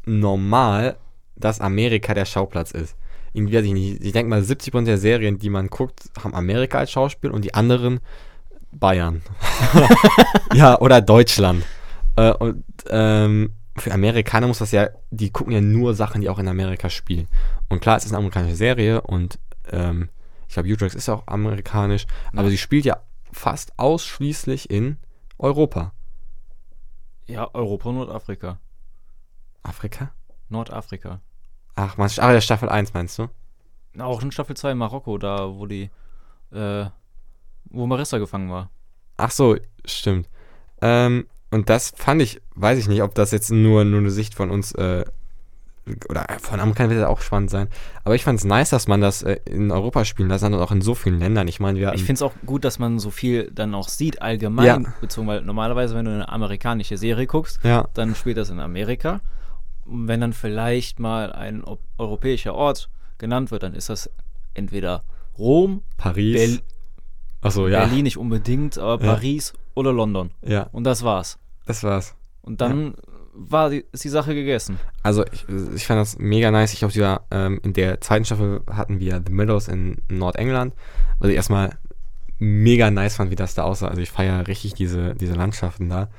normal, 0.05 0.95
dass 1.35 1.59
Amerika 1.59 2.13
der 2.13 2.25
Schauplatz 2.25 2.71
ist. 2.71 2.95
Irgendwie, 3.33 3.55
weiß 3.57 3.65
ich 3.65 3.73
nicht, 3.73 4.01
ich 4.03 4.13
denke 4.13 4.29
mal, 4.29 4.41
70% 4.43 4.85
der 4.87 4.97
Serien, 4.97 5.39
die 5.39 5.49
man 5.49 5.67
guckt, 5.67 6.09
haben 6.23 6.33
Amerika 6.33 6.77
als 6.79 6.91
Schauspiel 6.91 7.31
und 7.31 7.43
die 7.43 7.53
anderen 7.53 7.99
Bayern. 8.79 9.21
ja, 10.53 10.79
oder 10.79 11.01
Deutschland. 11.01 11.63
Äh, 12.15 12.31
und 12.33 12.63
ähm, 12.89 13.53
für 13.77 13.93
Amerikaner 13.93 14.47
muss 14.47 14.59
das 14.59 14.71
ja, 14.71 14.89
die 15.11 15.31
gucken 15.31 15.53
ja 15.53 15.61
nur 15.61 15.93
Sachen, 15.95 16.21
die 16.21 16.29
auch 16.29 16.39
in 16.39 16.47
Amerika 16.47 16.89
spielen. 16.89 17.27
Und 17.69 17.81
klar, 17.81 17.97
es 17.97 18.05
ist 18.05 18.11
eine 18.11 18.19
amerikanische 18.19 18.55
Serie 18.55 19.01
und 19.01 19.39
ähm, 19.71 20.09
ich 20.47 20.53
glaube, 20.53 20.69
Utrecht 20.69 20.95
ist 20.95 21.09
auch 21.09 21.23
amerikanisch, 21.27 22.05
aber 22.33 22.43
Ja. 22.43 22.49
sie 22.49 22.57
spielt 22.57 22.85
ja 22.85 22.97
fast 23.31 23.77
ausschließlich 23.77 24.69
in 24.69 24.97
Europa. 25.37 25.91
Ja, 27.27 27.49
Europa 27.53 27.89
und 27.89 27.95
Nordafrika. 27.95 28.59
Afrika? 29.63 30.11
Nordafrika. 30.49 31.19
Ach, 31.75 31.97
meinst 31.97 32.17
du, 32.17 32.21
ach, 32.21 32.29
der 32.29 32.41
Staffel 32.41 32.69
1 32.69 32.93
meinst 32.93 33.17
du? 33.19 33.27
Auch 33.99 34.21
in 34.21 34.31
Staffel 34.31 34.55
2 34.55 34.71
in 34.71 34.77
Marokko, 34.77 35.17
da 35.17 35.49
wo 35.55 35.65
die, 35.65 35.89
äh, 36.53 36.85
wo 37.69 37.85
Marissa 37.87 38.17
gefangen 38.17 38.49
war. 38.49 38.69
Ach 39.17 39.31
so, 39.31 39.55
stimmt. 39.85 40.27
Ähm, 40.81 41.27
und 41.51 41.69
das 41.69 41.93
fand 41.95 42.21
ich, 42.21 42.41
weiß 42.55 42.77
ich 42.79 42.87
nicht, 42.87 43.01
ob 43.01 43.15
das 43.15 43.31
jetzt 43.31 43.51
nur, 43.51 43.85
nur 43.85 43.99
eine 43.99 44.11
Sicht 44.11 44.33
von 44.33 44.51
uns, 44.51 44.73
äh, 44.73 45.05
oder 46.09 46.25
von 46.39 46.59
Amerikanern 46.59 46.89
wird 46.89 47.01
das 47.03 47.09
auch 47.09 47.21
spannend 47.21 47.49
sein. 47.51 47.67
Aber 48.03 48.15
ich 48.15 48.23
fand 48.23 48.39
es 48.39 48.45
nice, 48.45 48.71
dass 48.71 48.87
man 48.87 49.01
das 49.01 49.21
äh, 49.21 49.39
in 49.45 49.71
Europa 49.71 50.03
spielen 50.03 50.29
lässt 50.29 50.43
und 50.43 50.53
auch 50.55 50.71
in 50.71 50.81
so 50.81 50.95
vielen 50.95 51.19
Ländern. 51.19 51.47
Ich 51.47 51.59
meine, 51.59 51.79
wir 51.79 51.93
Ich 51.93 52.03
finde 52.03 52.13
es 52.15 52.21
auch 52.23 52.33
gut, 52.45 52.65
dass 52.65 52.79
man 52.79 52.97
so 52.99 53.11
viel 53.11 53.51
dann 53.51 53.75
auch 53.75 53.87
sieht, 53.87 54.21
allgemein 54.21 54.65
Ja. 54.65 54.93
bezogen, 54.99 55.27
weil 55.27 55.41
normalerweise, 55.41 55.95
wenn 55.95 56.05
du 56.05 56.11
eine 56.11 56.27
amerikanische 56.27 56.97
Serie 56.97 57.27
guckst, 57.27 57.59
ja, 57.63 57.87
dann 57.93 58.15
spielt 58.15 58.37
das 58.37 58.49
in 58.49 58.59
Amerika. 58.59 59.21
Und 59.85 60.07
wenn 60.07 60.21
dann 60.21 60.33
vielleicht 60.33 60.99
mal 60.99 61.31
ein 61.31 61.63
europäischer 61.99 62.55
Ort 62.55 62.89
genannt 63.19 63.51
wird, 63.51 63.61
dann 63.61 63.75
ist 63.75 63.89
das 63.89 64.09
entweder 64.55 65.03
Rom, 65.37 65.83
Paris. 65.97 66.33
Berl 66.33 66.59
Achso, 67.45 67.67
ja. 67.67 67.79
Berlin 67.85 68.03
nicht 68.03 68.17
unbedingt, 68.17 68.77
aber 68.77 69.03
Ja. 69.03 69.13
Paris 69.13 69.53
oder 69.73 69.91
London. 69.93 70.31
Ja, 70.41 70.63
Und 70.71 70.83
das 70.83 71.03
war's. 71.03 71.37
das 71.65 71.83
war's. 71.83 72.15
Und 72.41 72.61
dann 72.61 72.95
war 73.33 73.69
die, 73.69 73.83
ist 73.91 74.03
die 74.03 74.09
Sache 74.09 74.33
gegessen. 74.33 74.79
Also 75.03 75.25
ich, 75.31 75.45
ich 75.75 75.85
fand 75.87 75.99
das 75.99 76.17
mega 76.17 76.51
nice. 76.51 76.73
Ich 76.73 76.79
glaube, 76.79 76.93
die 76.93 77.01
war, 77.01 77.25
ähm, 77.31 77.59
in 77.63 77.73
der 77.73 77.99
zweiten 78.01 78.23
Staffel 78.23 78.61
hatten 78.71 78.99
wir 78.99 79.21
The 79.25 79.33
Meadows 79.33 79.67
in 79.67 79.97
Nordengland. 80.07 80.73
Ich 81.21 81.31
erstmal 81.31 81.77
mega 82.37 82.91
nice 82.91 83.15
fand, 83.15 83.31
wie 83.31 83.35
das 83.35 83.55
da 83.55 83.63
aussah. 83.63 83.87
Also 83.89 84.01
ich 84.01 84.11
feiere 84.11 84.47
richtig 84.47 84.73
diese, 84.73 85.15
diese 85.15 85.33
Landschaften 85.33 85.89
da. 85.89 86.09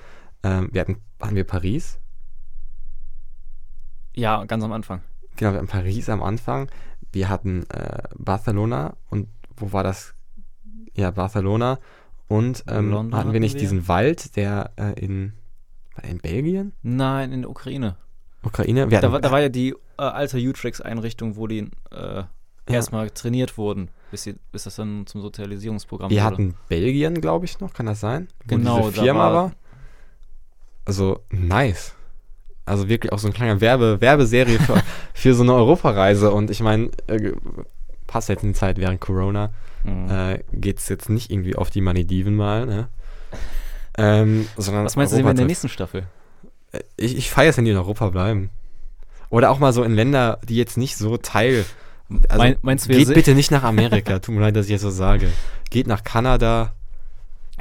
Ähm, 0.43 0.69
wir 0.73 0.81
hatten, 0.83 0.97
hatten 1.21 1.37
wir 1.37 1.45
Paris? 1.45 1.99
Ja, 4.15 4.45
ganz 4.45 4.65
am 4.65 4.73
Anfang. 4.73 5.01
Genau, 5.37 5.53
wir 5.53 5.59
hatten 5.59 5.69
Paris 5.69 6.09
am 6.09 6.23
Anfang. 6.23 6.69
Wir 7.13 7.29
hatten 7.29 7.65
äh, 7.71 8.03
Barcelona 8.17 8.97
und 9.11 9.29
wo 9.57 9.73
war 9.73 9.83
das? 9.83 10.15
Ja, 10.97 11.11
Barcelona. 11.11 11.79
Und 12.29 12.65
ähm, 12.69 12.93
hatten 12.95 13.11
wir 13.11 13.17
hatten 13.19 13.31
nicht 13.39 13.55
wir. 13.55 13.61
diesen 13.61 13.87
Wald, 13.89 14.35
der 14.37 14.71
äh, 14.77 14.99
in, 14.99 15.33
in 16.03 16.19
Belgien? 16.19 16.73
Nein, 16.83 17.33
in 17.33 17.43
der 17.43 17.51
Ukraine. 17.51 17.97
Ukraine? 18.43 18.91
Wir 18.91 18.99
Da, 19.01 19.07
hatten, 19.07 19.13
war- 19.13 19.21
da 19.21 19.31
war 19.31 19.41
ja 19.41 19.49
die 19.49 19.71
äh, 19.99 20.03
alte 20.03 20.39
U-Trax-Einrichtung, 20.39 21.37
wo 21.37 21.47
die 21.47 21.71
äh, 21.93 22.23
erstmal 22.67 23.11
trainiert 23.11 23.57
wurden, 23.59 23.91
bis, 24.11 24.25
sie, 24.25 24.35
bis 24.51 24.65
das 24.65 24.75
dann 24.77 25.07
zum 25.07 25.21
Sozialisierungsprogramm 25.21 26.11
Wir 26.11 26.17
wurde. 26.25 26.27
hatten 26.33 26.55
Belgien, 26.69 27.21
glaube 27.21 27.45
ich, 27.45 27.61
noch, 27.61 27.73
kann 27.73 27.87
das 27.87 28.01
sein? 28.01 28.27
Wo 28.45 28.57
Genau, 28.57 28.79
diese 28.89 28.93
da 28.97 29.03
Firma 29.05 29.21
war- 29.21 29.33
war. 29.35 29.53
Also, 30.85 31.21
nice. 31.31 31.95
Also 32.65 32.89
wirklich 32.89 33.13
auch 33.13 33.19
so 33.21 33.29
ein 33.29 33.33
kleiner 33.33 33.61
Werbe, 33.61 34.01
Werbeserie 34.01 34.59
für, 34.59 34.83
für 35.15 35.35
so 35.35 35.43
eine 35.45 35.55
Europareise. 35.55 36.33
Und 36.33 36.51
ich 36.51 36.61
meine, 36.61 36.91
äh, 37.07 37.33
passt 38.17 38.31
jetzt 38.31 38.43
in 38.45 38.51
die 38.55 38.59
Zeit 38.59 38.79
während 38.79 38.99
Corona. 39.01 39.51
Mhm. 39.85 40.11
Äh, 40.11 40.39
Geht 40.55 40.79
es 40.79 40.89
jetzt 40.89 41.11
nicht 41.11 41.31
irgendwie 41.31 41.55
auf 41.55 41.69
die 41.69 41.83
Malediven 41.83 42.35
mal, 42.35 42.65
ne? 42.65 42.89
Ähm, 43.99 44.49
sondern 44.57 44.85
Was 44.87 44.97
meinst 44.97 45.13
du, 45.13 45.17
sehen 45.17 45.27
wir 45.27 45.31
in 45.33 45.37
der 45.37 45.45
nächsten 45.47 45.69
Staffel? 45.69 46.05
Äh, 46.73 46.81
Ich, 46.97 47.15
ich 47.17 47.31
feiere 47.31 47.51
es, 47.51 47.57
wenn 47.59 47.67
die 47.67 47.71
in 47.73 47.77
Europa 47.77 48.09
bleiben. 48.09 48.49
Oder 49.29 49.51
auch 49.51 49.59
mal 49.59 49.73
so 49.75 49.83
in 49.83 49.95
Länder, 49.95 50.39
die 50.49 50.57
jetzt 50.57 50.79
nicht 50.79 50.97
so 50.97 51.19
Teil. 51.19 51.65
Also, 52.29 52.39
Mein- 52.43 52.57
meinst 52.63 52.87
du, 52.89 52.93
geht 52.93 53.13
bitte 53.13 53.35
nicht 53.35 53.51
nach 53.51 53.65
Amerika. 53.65 54.19
Tut 54.19 54.35
mir 54.35 54.41
leid, 54.47 54.57
dass 54.57 54.67
ich 54.67 54.73
jetzt 54.73 54.83
so 54.83 54.91
sage. 54.91 55.31
Geht 55.71 55.87
nach 55.87 56.05
Kanada. 56.05 56.73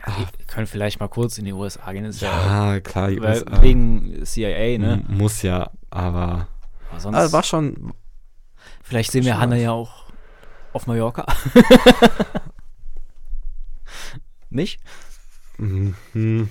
Wir 0.06 0.28
können 0.48 0.68
vielleicht 0.68 1.00
mal 1.02 1.08
kurz 1.10 1.38
in 1.38 1.46
die 1.46 1.54
USA 1.54 1.92
gehen. 1.92 2.06
Ist 2.06 2.22
ja, 2.22 2.74
Ja, 2.74 2.80
klar, 2.80 3.10
USA. 3.10 3.62
wegen 3.62 4.24
CIA, 4.24 4.78
ne? 4.78 5.04
Muss 5.08 5.42
ja, 5.42 5.70
aber. 5.90 6.48
Aber 6.92 7.00
sonst, 7.00 7.16
Also 7.18 7.34
war 7.34 7.44
schon. 7.44 7.94
vielleicht 8.84 9.12
sehen 9.12 9.26
wir 9.26 9.38
Hanna 9.40 9.56
ja 9.58 9.72
auch 9.72 10.05
auf 10.76 10.88
Mallorca. 10.88 11.26
Nicht? 14.50 14.80
Mhm, 15.58 15.96
mhm, 16.14 16.50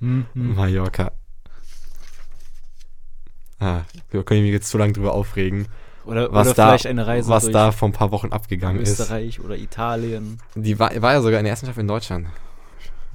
Hm. 0.00 0.26
Mallorca. 0.34 1.12
Ah, 3.58 3.82
wir 4.10 4.22
können 4.24 4.42
mich 4.42 4.52
jetzt 4.52 4.68
zu 4.68 4.78
lange 4.78 4.92
drüber 4.92 5.14
aufregen, 5.14 5.66
Oder, 6.04 6.30
was 6.32 6.48
oder 6.48 6.54
da, 6.54 6.68
vielleicht 6.68 6.86
eine 6.86 7.06
Reise 7.06 7.30
was 7.30 7.50
da 7.50 7.72
vor 7.72 7.88
ein 7.88 7.92
paar 7.92 8.12
Wochen 8.12 8.28
abgegangen 8.28 8.82
ist. 8.82 9.00
Österreich 9.00 9.40
oder 9.40 9.56
Italien. 9.56 10.38
Die 10.54 10.78
war, 10.78 10.90
war 11.00 11.14
ja 11.14 11.22
sogar 11.22 11.40
in 11.40 11.44
der 11.44 11.52
ersten 11.52 11.66
Staffel 11.66 11.80
in 11.80 11.88
Deutschland. 11.88 12.28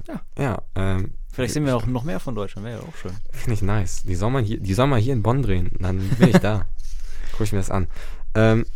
Ja. 0.08 0.20
Ja, 0.36 0.62
ähm, 0.74 1.14
Vielleicht 1.32 1.54
sehen 1.54 1.64
wir 1.64 1.76
auch 1.76 1.86
noch 1.86 2.02
mehr 2.02 2.20
von 2.20 2.34
Deutschland, 2.34 2.66
wäre 2.66 2.80
ja 2.80 2.86
auch 2.86 2.96
schön. 2.96 3.12
Finde 3.30 3.54
ich 3.54 3.62
nice. 3.62 4.02
Die 4.02 4.16
soll, 4.16 4.30
man 4.30 4.44
hier, 4.44 4.60
die 4.60 4.74
mal 4.74 5.00
hier 5.00 5.14
in 5.14 5.22
Bonn 5.22 5.42
drehen. 5.42 5.70
Dann 5.78 5.98
bin 5.98 6.28
ich 6.28 6.38
da. 6.38 6.66
Guck 7.32 7.42
ich 7.42 7.52
mir 7.52 7.58
das 7.58 7.70
an. 7.70 7.86
Ähm, 8.34 8.66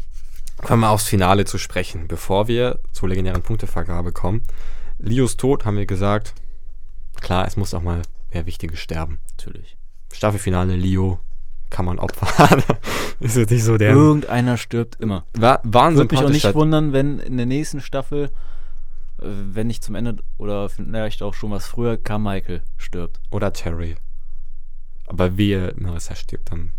kommen 0.62 0.82
wir 0.82 0.90
aufs 0.90 1.06
Finale 1.08 1.44
zu 1.44 1.58
sprechen, 1.58 2.08
bevor 2.08 2.48
wir 2.48 2.80
zur 2.92 3.08
legendären 3.08 3.42
Punktevergabe 3.42 4.12
kommen. 4.12 4.42
Lios 4.98 5.36
Tod 5.36 5.64
haben 5.64 5.76
wir 5.76 5.86
gesagt. 5.86 6.34
Klar, 7.20 7.46
es 7.46 7.56
muss 7.56 7.75
auch 7.75 7.82
mal 7.82 8.02
wer 8.30 8.46
Wichtiges 8.46 8.78
sterben. 8.80 9.20
Natürlich. 9.36 9.76
Staffelfinale 10.12 10.76
Leo 10.76 11.20
kann 11.70 11.84
man 11.84 11.98
opfern. 11.98 12.62
ist 13.20 13.36
jetzt 13.36 13.50
nicht 13.50 13.64
so 13.64 13.76
der. 13.76 13.92
Irgendeiner 13.92 14.56
stirbt 14.56 14.96
immer. 15.00 15.25
War, 15.34 15.60
war 15.64 15.88
ein 15.88 15.96
Würde 15.96 16.14
mich 16.14 16.25
auch 16.25 16.30
nicht 16.30 16.54
wundern, 16.54 16.92
wenn 16.92 17.18
in 17.18 17.36
der 17.36 17.46
nächsten 17.46 17.80
Staffel, 17.80 18.30
äh, 19.20 19.25
wenn 19.26 19.66
nicht 19.66 19.82
zum 19.82 19.94
Ende 19.94 20.16
oder 20.38 20.68
vielleicht 20.68 21.22
auch 21.22 21.34
schon 21.34 21.50
was 21.50 21.66
früher, 21.66 21.96
Carmichael 21.96 22.62
stirbt. 22.76 23.20
Oder 23.30 23.52
Terry. 23.52 23.96
Aber 25.06 25.36
wehe, 25.36 25.75
Marissa 25.76 26.14
stirbt 26.14 26.52
dann. 26.52 26.72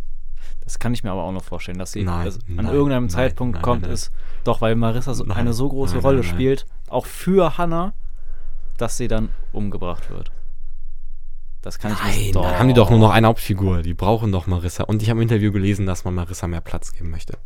Das 0.67 0.79
kann 0.79 0.93
ich 0.93 1.01
mir 1.01 1.12
aber 1.12 1.24
auch 1.24 1.31
noch 1.31 1.45
vorstellen, 1.45 1.77
dass 1.77 1.93
sie 1.93 2.03
Nein, 2.03 2.25
dass 2.25 2.39
an 2.39 2.43
nein, 2.50 2.65
irgendeinem 2.67 3.03
nein, 3.03 3.09
Zeitpunkt 3.09 3.62
kommt, 3.62 3.88
ist 3.88 4.12
doch, 4.43 4.59
weil 4.59 4.75
Marissa 4.75 5.13
so, 5.13 5.24
eine 5.25 5.53
so 5.53 5.69
große 5.69 6.00
Rolle 6.00 6.24
spielt, 6.24 6.65
auch 6.89 7.05
für 7.05 7.57
Hannah, 7.57 7.93
dass 8.75 8.97
sie 8.97 9.07
dann 9.07 9.29
umgebracht 9.53 10.09
wird. 10.09 10.33
Das 11.62 11.79
kann 11.79 11.93
ich 11.93 12.00
Nein, 12.00 12.19
mir 12.25 12.31
dann 12.33 12.59
haben 12.59 12.67
die 12.67 12.74
doch 12.74 12.89
nur 12.89 13.00
noch 13.00 13.12
eine 13.12 13.27
Hauptfigur. 13.27 13.81
Die 13.81 13.93
brauchen 13.93 14.33
doch 14.33 14.45
Marissa. 14.45 14.83
Und 14.83 15.01
ich 15.01 15.09
habe 15.09 15.19
im 15.19 15.21
Interview 15.24 15.53
gelesen, 15.53 15.86
dass 15.86 16.03
man 16.03 16.13
Marissa 16.13 16.47
mehr 16.47 16.59
Platz 16.59 16.91
geben 16.91 17.12
möchte. 17.12 17.38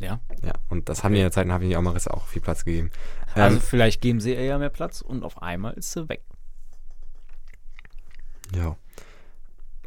Ja. 0.00 0.18
Ja, 0.42 0.54
und 0.68 0.88
das 0.88 1.04
haben 1.04 1.12
die 1.12 1.20
in 1.20 1.26
der 1.26 1.30
Zeit, 1.30 1.48
haben 1.48 1.68
die 1.68 1.76
auch 1.76 1.80
Marissa 1.80 2.10
auch 2.10 2.26
viel 2.26 2.42
Platz 2.42 2.64
gegeben. 2.64 2.90
Also 3.34 3.56
Ähm, 3.56 3.62
vielleicht 3.62 4.00
geben 4.00 4.18
sie 4.18 4.32
ihr 4.34 4.42
ja 4.44 4.58
mehr 4.58 4.68
Platz 4.68 5.00
und 5.00 5.22
auf 5.22 5.40
einmal 5.42 5.74
ist 5.74 5.92
sie 5.92 6.08
weg. 6.08 6.22
ja. 8.56 8.74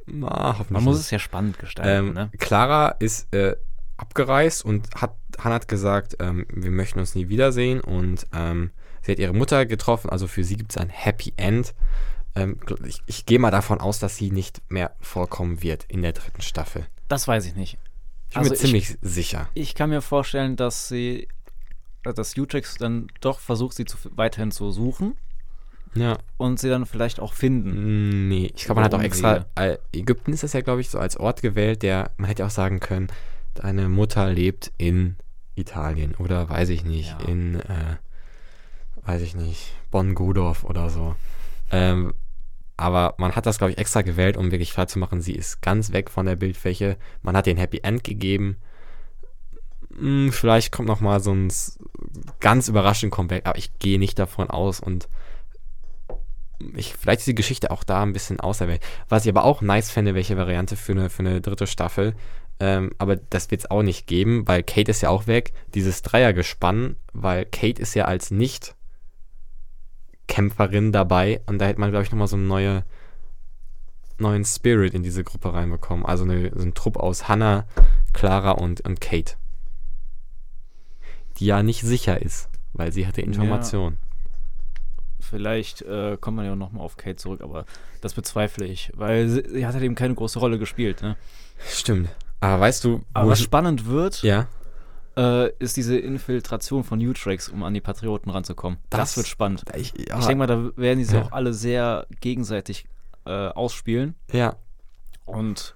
Na, 0.08 0.54
hoffentlich 0.54 0.70
Man 0.72 0.84
muss 0.84 0.96
nicht. 0.98 1.06
es 1.06 1.12
ja 1.12 1.20
spannend 1.20 1.60
gestalten, 1.60 2.08
ähm, 2.10 2.14
ne? 2.14 2.32
Clara 2.40 2.90
ist 3.00 3.34
äh, 3.34 3.56
abgereist 3.98 4.64
und 4.64 4.90
hat, 4.96 5.16
Hannah 5.38 5.56
hat 5.56 5.68
gesagt, 5.68 6.16
ähm, 6.20 6.46
wir 6.50 6.72
möchten 6.72 7.00
uns 7.00 7.14
nie 7.16 7.30
wiedersehen 7.30 7.82
und 7.82 8.26
ähm, 8.34 8.72
sie 9.02 9.12
hat 9.12 9.20
ihre 9.20 9.34
Mutter 9.34 9.66
getroffen, 9.66 10.10
also 10.10 10.28
für 10.28 10.44
sie 10.44 10.56
gibt 10.56 10.72
es 10.72 10.78
ein 10.78 10.90
Happy 10.90 11.34
End. 11.38 11.74
Ähm, 12.36 12.60
ich 12.86 13.02
ich 13.06 13.26
gehe 13.26 13.40
mal 13.40 13.52
davon 13.52 13.82
aus, 13.82 14.00
dass 14.00 14.16
sie 14.16 14.32
nicht 14.32 14.62
mehr 14.70 14.96
vorkommen 15.02 15.62
wird 15.62 15.84
in 15.86 16.02
der 16.04 16.14
dritten 16.14 16.42
Staffel. 16.42 16.86
Das 17.08 17.28
weiß 17.28 17.46
ich 17.46 17.56
nicht. 17.56 17.78
Ich 18.30 18.34
bin 18.36 18.40
Also 18.40 18.50
mir 18.52 18.56
ich- 18.56 18.62
ziemlich 18.62 18.98
sicher. 19.02 19.50
Ich 19.56 19.74
kann 19.76 19.90
mir 19.90 20.02
vorstellen, 20.02 20.56
dass 20.56 20.88
sie, 20.88 21.28
dass 22.04 22.38
Utrex 22.38 22.76
dann 22.76 23.08
doch 23.22 23.40
versucht, 23.40 23.76
sie 23.76 23.86
zu, 23.86 23.98
weiterhin 24.16 24.52
zu 24.52 24.72
suchen 24.72 25.16
Ja. 26.00 26.18
und 26.38 26.60
sie 26.60 26.70
dann 26.70 26.86
vielleicht 26.86 27.20
auch 27.20 27.34
finden. 27.34 28.25
Mm, 28.25 28.27
Nee, 28.30 28.51
ich 28.56 28.66
glaube, 28.66 28.82
man 28.82 28.86
hat 28.86 28.94
auch 28.94 29.01
extra. 29.01 29.46
Ägypten 29.94 30.34
ist 30.34 30.44
das 30.44 30.54
ja, 30.54 30.62
glaube 30.62 30.82
ich, 30.82 30.89
so 30.89 31.00
als 31.00 31.18
Ort 31.18 31.42
gewählt, 31.42 31.84
der, 31.84 32.12
man 32.18 32.27
hätte 32.27 32.46
auch 32.46 32.50
sagen 32.51 32.80
können, 32.80 33.08
deine 33.56 33.89
Mutter 33.89 34.30
lebt 34.30 34.72
in 34.77 35.16
Italien 35.56 36.13
oder 36.16 36.50
weiß 36.50 36.70
ich 36.70 36.84
nicht, 36.86 37.16
Ja. 37.22 37.27
in, 37.27 37.60
äh, 37.62 37.98
weiß 39.06 39.22
ich 39.22 39.36
nicht, 39.36 39.74
Bonn-Godorf 39.92 40.63
oder 40.63 40.89
so. 40.89 41.16
Ähm, 41.72 42.13
aber 42.75 43.16
man 43.18 43.36
hat 43.36 43.46
das, 43.48 43.58
glaube 43.58 43.72
ich, 43.72 43.77
extra 43.80 44.04
gewählt, 44.04 44.38
um 44.38 44.51
wirklich 44.51 44.72
klar 44.72 44.88
zu 44.88 45.00
machen, 45.00 45.22
sie 45.22 45.34
ist 45.34 45.62
ganz 45.62 45.92
weg 45.94 46.12
von 46.12 46.25
der 46.27 46.36
Bildfläche. 46.36 46.98
Man 47.24 47.36
hat 47.36 47.48
den 47.48 47.58
Happy 47.58 47.80
End 47.82 48.04
gegeben. 48.04 48.58
Hm, 49.98 50.32
vielleicht 50.32 50.72
kommt 50.72 50.88
noch 50.88 51.00
mal 51.01 51.20
so 51.20 51.34
ein 51.34 51.51
ganz 52.39 52.68
überraschend 52.68 53.12
Comeback, 53.12 53.46
aber 53.48 53.58
ich 53.58 53.80
gehe 53.80 53.98
nicht 53.98 54.20
davon 54.20 54.50
aus 54.50 54.80
und 54.80 55.08
ich, 56.76 56.96
vielleicht 56.96 57.20
ist 57.20 57.28
die 57.28 57.36
Geschichte 57.36 57.72
auch 57.72 57.84
da 57.84 58.04
ein 58.04 58.14
bisschen 58.14 58.40
auserwählt. 58.40 58.82
Was 59.10 59.26
ich 59.26 59.30
aber 59.30 59.44
auch 59.44 59.62
nice 59.62 59.92
fände, 59.92 60.16
welche 60.16 60.38
Variante 60.38 60.76
für 60.76 60.94
eine, 60.94 61.10
für 61.10 61.20
eine 61.20 61.42
dritte 61.42 61.68
Staffel. 61.68 62.16
Ähm, 62.60 62.92
aber 62.98 63.18
das 63.18 63.52
wird 63.52 63.62
es 63.62 63.70
auch 63.70 63.84
nicht 63.84 64.08
geben, 64.08 64.48
weil 64.48 64.64
Kate 64.64 64.90
ist 64.90 65.02
ja 65.02 65.10
auch 65.10 65.28
weg. 65.28 65.54
Dieses 65.76 66.02
Dreiergespann, 66.02 66.96
weil 67.14 67.46
Kate 67.46 67.80
ist 67.82 67.94
ja 67.94 68.06
als 68.06 68.32
Nicht-Kämpferin 68.32 70.92
dabei 70.92 71.42
und 71.46 71.60
da 71.60 71.66
hätte 71.66 71.80
man, 71.80 71.92
glaube 71.92 72.06
ich, 72.06 72.12
nochmal 72.12 72.28
so 72.28 72.36
einen 72.36 72.48
neue, 72.48 72.84
neuen 74.18 74.44
Spirit 74.44 74.96
in 74.96 75.04
diese 75.04 75.24
Gruppe 75.24 75.54
reinbekommen. 75.54 76.04
Also 76.06 76.24
eine, 76.24 76.52
so 76.56 76.66
ein 76.66 76.74
Trupp 76.74 76.98
aus 76.98 77.28
Hannah, 77.28 77.68
Clara 78.14 78.50
und, 78.52 78.82
und 78.82 79.00
Kate. 79.00 79.36
Die 81.38 81.46
ja 81.46 81.62
nicht 81.62 81.82
sicher 81.82 82.20
ist, 82.20 82.50
weil 82.74 82.92
sie 82.92 83.06
hatte 83.06 83.22
Informationen. 83.22 84.00
Vielleicht 85.30 85.82
äh, 85.82 86.18
kommt 86.20 86.38
man 86.38 86.46
ja 86.46 86.56
nochmal 86.56 86.84
auf 86.84 86.98
Kate 86.98 87.18
zurück, 87.18 87.42
aber 87.42 87.66
das 88.02 88.14
bezweifle 88.14 88.66
ich, 88.66 88.92
weil 88.96 89.28
sie, 89.30 89.44
sie 89.48 89.66
hat 89.66 89.74
halt 89.74 89.84
eben 89.84 89.96
keine 89.96 90.16
große 90.16 90.40
Rolle 90.40 90.58
gespielt. 90.60 91.02
Ne? 91.02 91.16
Stimmt. 91.68 92.10
Aber 92.40 92.60
weißt 92.62 92.84
du, 92.84 93.02
Aber 93.14 93.32
was 93.32 93.42
spannend 93.42 93.88
wird, 93.88 94.22
ja, 94.24 94.48
äh, 95.18 95.50
ist 95.60 95.76
diese 95.76 95.98
Infiltration 95.98 96.84
von 96.84 97.00
Utrex, 97.00 97.50
um 97.50 97.64
an 97.64 97.74
die 97.74 97.82
Patrioten 97.82 98.30
ranzukommen. 98.30 98.78
Das, 98.90 99.00
Das- 99.00 99.18
wird 99.18 99.28
spannend. 99.28 99.64
ich, 99.76 99.94
ja, 99.98 100.20
Ich 100.20 100.26
denke 100.28 100.36
mal, 100.38 100.48
da 100.48 100.70
werden 100.78 101.00
die 101.00 101.06
sich 101.06 101.16
Ja. 101.16 101.24
auch 101.24 101.32
alle 101.32 101.54
sehr 101.54 102.06
gegenseitig 102.22 102.86
äh, 103.26 103.50
ausspielen. 103.50 104.16
ja, 104.32 104.56
Und 105.26 105.76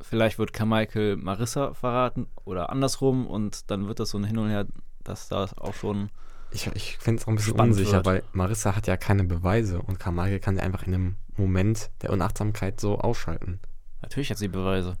vielleicht 0.00 0.38
wird 0.38 0.52
Carmichael 0.52 1.16
Marissa 1.16 1.72
verraten 1.72 2.26
oder 2.44 2.68
andersrum 2.70 3.26
und 3.26 3.70
dann 3.70 3.88
wird 3.88 4.00
das 4.00 4.10
so 4.10 4.18
ein 4.18 4.24
Hin 4.24 4.36
und 4.38 4.50
Her, 4.50 4.66
dass 5.02 5.28
da 5.28 5.48
auch 5.56 5.72
schon. 5.74 6.10
Ich, 6.54 6.68
ich 6.68 6.96
finde 6.98 7.20
es 7.20 7.24
auch 7.24 7.28
ein 7.28 7.34
bisschen 7.34 7.54
Spannend 7.54 7.72
unsicher, 7.76 7.96
wird. 7.96 8.06
weil 8.06 8.22
Marissa 8.32 8.76
hat 8.76 8.86
ja 8.86 8.96
keine 8.96 9.24
Beweise 9.24 9.82
und 9.82 9.98
Kamal 9.98 10.38
kann 10.38 10.54
sie 10.54 10.62
einfach 10.62 10.86
in 10.86 10.94
einem 10.94 11.16
Moment 11.36 11.90
der 12.00 12.10
Unachtsamkeit 12.10 12.80
so 12.80 12.98
ausschalten. 12.98 13.58
Natürlich 14.02 14.30
hat 14.30 14.38
sie 14.38 14.48
Beweise. 14.48 14.96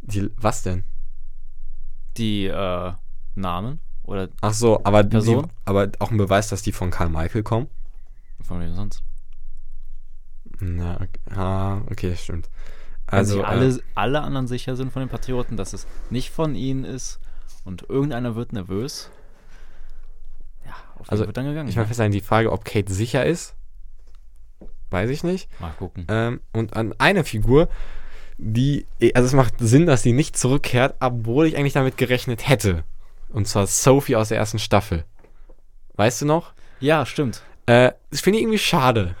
Die, 0.00 0.30
was 0.36 0.62
denn? 0.62 0.84
Die 2.16 2.46
äh, 2.46 2.92
Namen 3.34 3.80
Oder 4.04 4.28
Ach 4.40 4.54
so, 4.54 4.80
aber, 4.84 5.02
die, 5.02 5.42
aber 5.64 5.90
auch 5.98 6.10
ein 6.10 6.16
Beweis, 6.16 6.48
dass 6.48 6.62
die 6.62 6.72
von 6.72 6.90
Karl 6.90 7.10
Michael 7.10 7.42
kommen? 7.42 7.68
von 8.42 8.60
wem 8.60 8.74
sonst? 8.74 9.02
Na, 10.60 10.96
okay, 10.96 11.36
ah, 11.36 11.78
okay, 11.90 12.14
stimmt. 12.16 12.48
Also 13.06 13.42
Also, 13.42 13.44
alle, 13.44 13.76
äh, 13.76 13.82
alle 13.94 14.20
anderen 14.22 14.46
sicher 14.46 14.76
sind 14.76 14.92
von 14.92 15.00
den 15.00 15.08
Patrioten, 15.08 15.56
dass 15.56 15.72
es 15.72 15.86
nicht 16.10 16.30
von 16.30 16.54
ihnen 16.54 16.84
ist 16.84 17.20
und 17.64 17.88
irgendeiner 17.88 18.36
wird 18.36 18.52
nervös. 18.52 19.10
Auf 21.04 21.12
Also, 21.12 21.26
wird 21.26 21.36
dann 21.36 21.46
gegangen. 21.46 21.68
ich 21.68 21.76
meine 21.76 21.86
festhalten, 21.88 22.12
die 22.12 22.20
Frage, 22.20 22.50
ob 22.52 22.64
Kate 22.64 22.92
sicher 22.92 23.24
ist, 23.24 23.54
weiß 24.90 25.10
ich 25.10 25.24
nicht. 25.24 25.48
Mal 25.60 25.72
gucken. 25.72 26.06
Ähm, 26.08 26.40
und 26.52 26.74
an 26.76 26.94
eine 26.98 27.24
Figur, 27.24 27.68
die, 28.38 28.86
also 29.14 29.26
es 29.26 29.32
macht 29.32 29.54
Sinn, 29.58 29.86
dass 29.86 30.02
sie 30.02 30.12
nicht 30.12 30.36
zurückkehrt, 30.36 30.96
obwohl 31.00 31.46
ich 31.46 31.56
eigentlich 31.56 31.72
damit 31.72 31.96
gerechnet 31.96 32.48
hätte. 32.48 32.84
Und 33.30 33.46
zwar 33.48 33.66
Sophie 33.66 34.16
aus 34.16 34.28
der 34.28 34.38
ersten 34.38 34.58
Staffel. 34.58 35.04
Weißt 35.94 36.22
du 36.22 36.26
noch? 36.26 36.52
Ja, 36.80 37.06
stimmt. 37.06 37.42
Äh, 37.66 37.92
das 38.10 38.20
finde 38.20 38.38
ich 38.38 38.42
irgendwie 38.44 38.58
schade. 38.58 39.16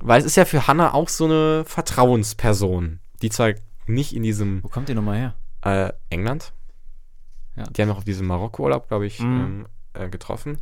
Weil 0.00 0.18
es 0.20 0.26
ist 0.26 0.36
ja 0.36 0.44
für 0.46 0.66
Hannah 0.66 0.94
auch 0.94 1.08
so 1.08 1.26
eine 1.26 1.64
Vertrauensperson, 1.66 3.00
die 3.22 3.28
zwar 3.30 3.52
nicht 3.86 4.14
in 4.14 4.22
diesem 4.22 4.62
Wo 4.62 4.68
kommt 4.68 4.88
die 4.88 4.94
nochmal 4.94 5.18
her? 5.18 5.34
äh, 5.62 5.92
England, 6.08 6.52
Ja. 7.56 7.64
die 7.64 7.82
haben 7.82 7.90
auch 7.90 7.98
auf 7.98 8.04
diesem 8.04 8.26
Marokko-Urlaub, 8.26 8.88
glaube 8.88 9.06
ich, 9.06 9.20
Mhm. 9.20 9.40
ähm, 9.40 9.66
äh, 9.94 10.08
getroffen. 10.08 10.58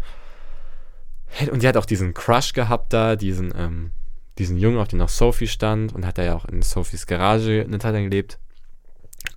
Und 1.50 1.62
die 1.62 1.68
hat 1.68 1.76
auch 1.76 1.84
diesen 1.84 2.14
Crush 2.14 2.52
gehabt 2.52 2.92
da, 2.92 3.16
diesen, 3.16 3.52
ähm, 3.56 3.90
diesen 4.38 4.56
Jungen, 4.56 4.78
auf 4.78 4.88
den 4.88 5.02
auch 5.02 5.08
Sophie 5.08 5.46
stand 5.46 5.94
und 5.94 6.06
hat 6.06 6.18
er 6.18 6.24
ja 6.24 6.34
auch 6.34 6.46
in 6.46 6.62
Sophies 6.62 7.06
Garage 7.06 7.62
eine 7.62 7.78
Zeit 7.78 7.92
lang 7.92 8.04
gelebt. 8.04 8.38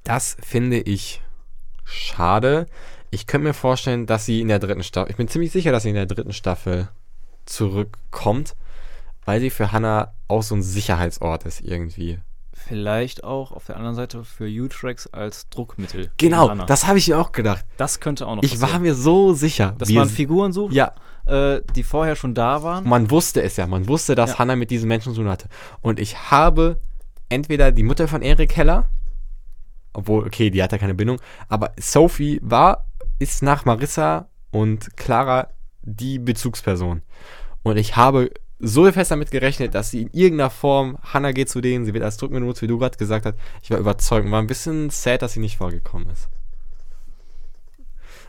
Das 0.04 0.38
finde 0.42 0.80
ich 0.80 1.22
schade. 1.84 2.66
Ich 3.10 3.28
könnte 3.28 3.48
mir 3.48 3.54
vorstellen, 3.54 4.06
dass 4.06 4.26
sie 4.26 4.40
in 4.40 4.48
der 4.48 4.60
dritten 4.60 4.84
Staffel, 4.84 5.12
ich 5.12 5.18
bin 5.18 5.28
ziemlich 5.28 5.52
sicher, 5.52 5.72
dass 5.72 5.84
sie 5.84 5.90
in 5.90 5.96
der 5.96 6.06
dritten 6.06 6.34
Staffel 6.34 6.88
zurückkommt, 7.46 8.56
weil 9.26 9.42
sie 9.42 9.50
für 9.50 9.72
Hannah 9.72 10.14
auch 10.28 10.44
so 10.44 10.56
ein 10.56 10.64
Sicherheitsort 10.64 11.46
ist 11.46 11.62
irgendwie. 11.62 12.20
Vielleicht 12.54 13.24
auch 13.24 13.52
auf 13.52 13.66
der 13.66 13.78
anderen 13.78 13.96
Seite 13.96 14.24
für 14.24 14.46
U-Tracks 14.46 15.08
als 15.08 15.50
Druckmittel. 15.50 16.12
Genau, 16.18 16.54
das 16.66 16.86
habe 16.88 16.98
ich 16.98 17.08
mir 17.08 17.18
auch 17.20 17.32
gedacht. 17.32 17.66
das 17.78 18.00
könnte 18.00 18.28
auch 18.28 18.36
noch 18.36 18.44
Ich 18.44 18.60
war 18.62 18.68
passieren. 18.68 18.82
mir 18.84 18.94
so 18.96 19.34
sicher. 19.34 19.74
Dass 19.78 19.90
wir 19.90 20.00
man 20.00 20.10
Figuren 20.10 20.52
sucht, 20.52 20.74
ja, 20.74 20.94
äh, 21.26 21.62
die 21.76 21.84
vorher 21.84 22.16
schon 22.16 22.34
da 22.36 22.62
waren. 22.62 22.88
man 22.88 23.10
wusste 23.10 23.42
es 23.42 23.58
ja. 23.58 23.68
Man 23.68 23.88
wusste, 23.88 24.16
dass 24.16 24.32
Ja. 24.32 24.40
Hannah 24.40 24.56
mit 24.56 24.70
diesen 24.70 24.88
Menschen 24.88 25.14
zu 25.14 25.22
tun 25.22 25.30
hatte. 25.30 25.48
Und 25.82 26.00
ich 26.00 26.30
habe 26.32 26.80
entweder 27.30 27.72
die 27.72 27.84
Mutter 27.84 28.08
von 28.08 28.22
Erik 28.22 28.56
Heller, 28.58 28.90
obwohl, 29.94 30.26
okay, 30.26 30.50
die 30.50 30.62
hat 30.62 30.72
ja 30.72 30.78
keine 30.78 30.94
Bindung, 30.94 31.20
aber 31.50 31.72
Sophie 31.80 32.40
war, 32.44 32.86
ist 33.20 33.42
nach 33.44 33.66
Marissa 33.66 34.28
und 34.52 34.96
Clara 34.98 35.48
die 35.84 36.20
Bezugsperson. 36.20 37.02
Und 37.64 37.78
ich 37.78 37.96
habe 37.96 38.32
so 38.62 38.90
fest 38.92 39.12
damit 39.12 39.32
gerechnet, 39.32 39.74
dass 39.76 39.90
sie 39.92 40.04
in 40.04 40.10
irgendeiner 40.12 40.50
Form, 40.50 40.98
Hannah 41.02 41.32
geht 41.32 41.50
zu 41.50 41.62
denen, 41.62 41.86
sie 41.86 41.94
wird 41.94 42.04
als 42.04 42.18
Druckmittel 42.18 42.62
wie 42.62 42.68
du 42.68 42.78
gerade 42.78 42.98
gesagt 42.98 43.26
hast. 43.26 43.36
Ich 43.64 43.72
war 43.72 43.80
überzeugt 43.80 44.26
und 44.26 44.32
war 44.32 44.42
ein 44.42 44.48
bisschen 44.48 44.90
sad, 44.90 45.22
dass 45.22 45.34
sie 45.34 45.40
nicht 45.40 45.58
vorgekommen 45.58 46.10
ist. 46.10 46.30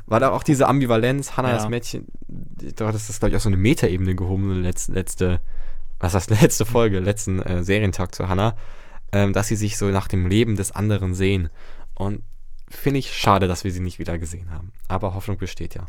War 0.06 0.20
da 0.20 0.30
auch 0.30 0.42
diese 0.42 0.68
Ambivalenz, 0.68 1.36
Hannah 1.36 1.50
Ja. 1.50 1.56
das 1.56 1.68
Mädchen, 1.68 2.06
du 2.28 2.86
hattest 2.86 3.08
das, 3.08 3.18
glaube 3.18 3.30
ich, 3.30 3.36
auf 3.36 3.42
so 3.42 3.48
eine 3.48 3.56
Metaebene 3.56 4.14
gehoben, 4.14 4.54
so 4.54 4.60
letzte, 4.60 4.92
letzte, 4.92 5.40
was 6.00 6.14
heißt 6.14 6.30
letzte 6.40 6.64
Folge, 6.64 6.98
letzten 7.00 7.40
äh, 7.40 7.62
Serientag 7.62 8.14
zu 8.14 8.28
Hannah, 8.28 8.56
ähm, 9.12 9.32
dass 9.32 9.48
sie 9.48 9.56
sich 9.56 9.76
so 9.76 9.86
nach 9.86 10.08
dem 10.08 10.26
Leben 10.26 10.56
des 10.56 10.72
anderen 10.72 11.14
sehen. 11.14 11.50
Und 11.94 12.22
finde 12.68 12.98
ich 12.98 13.12
schade, 13.12 13.48
dass 13.48 13.64
wir 13.64 13.70
sie 13.70 13.80
nicht 13.80 13.98
wieder 13.98 14.18
gesehen 14.18 14.50
haben. 14.50 14.72
Aber 14.88 15.14
Hoffnung 15.14 15.36
besteht 15.36 15.74
ja. 15.74 15.86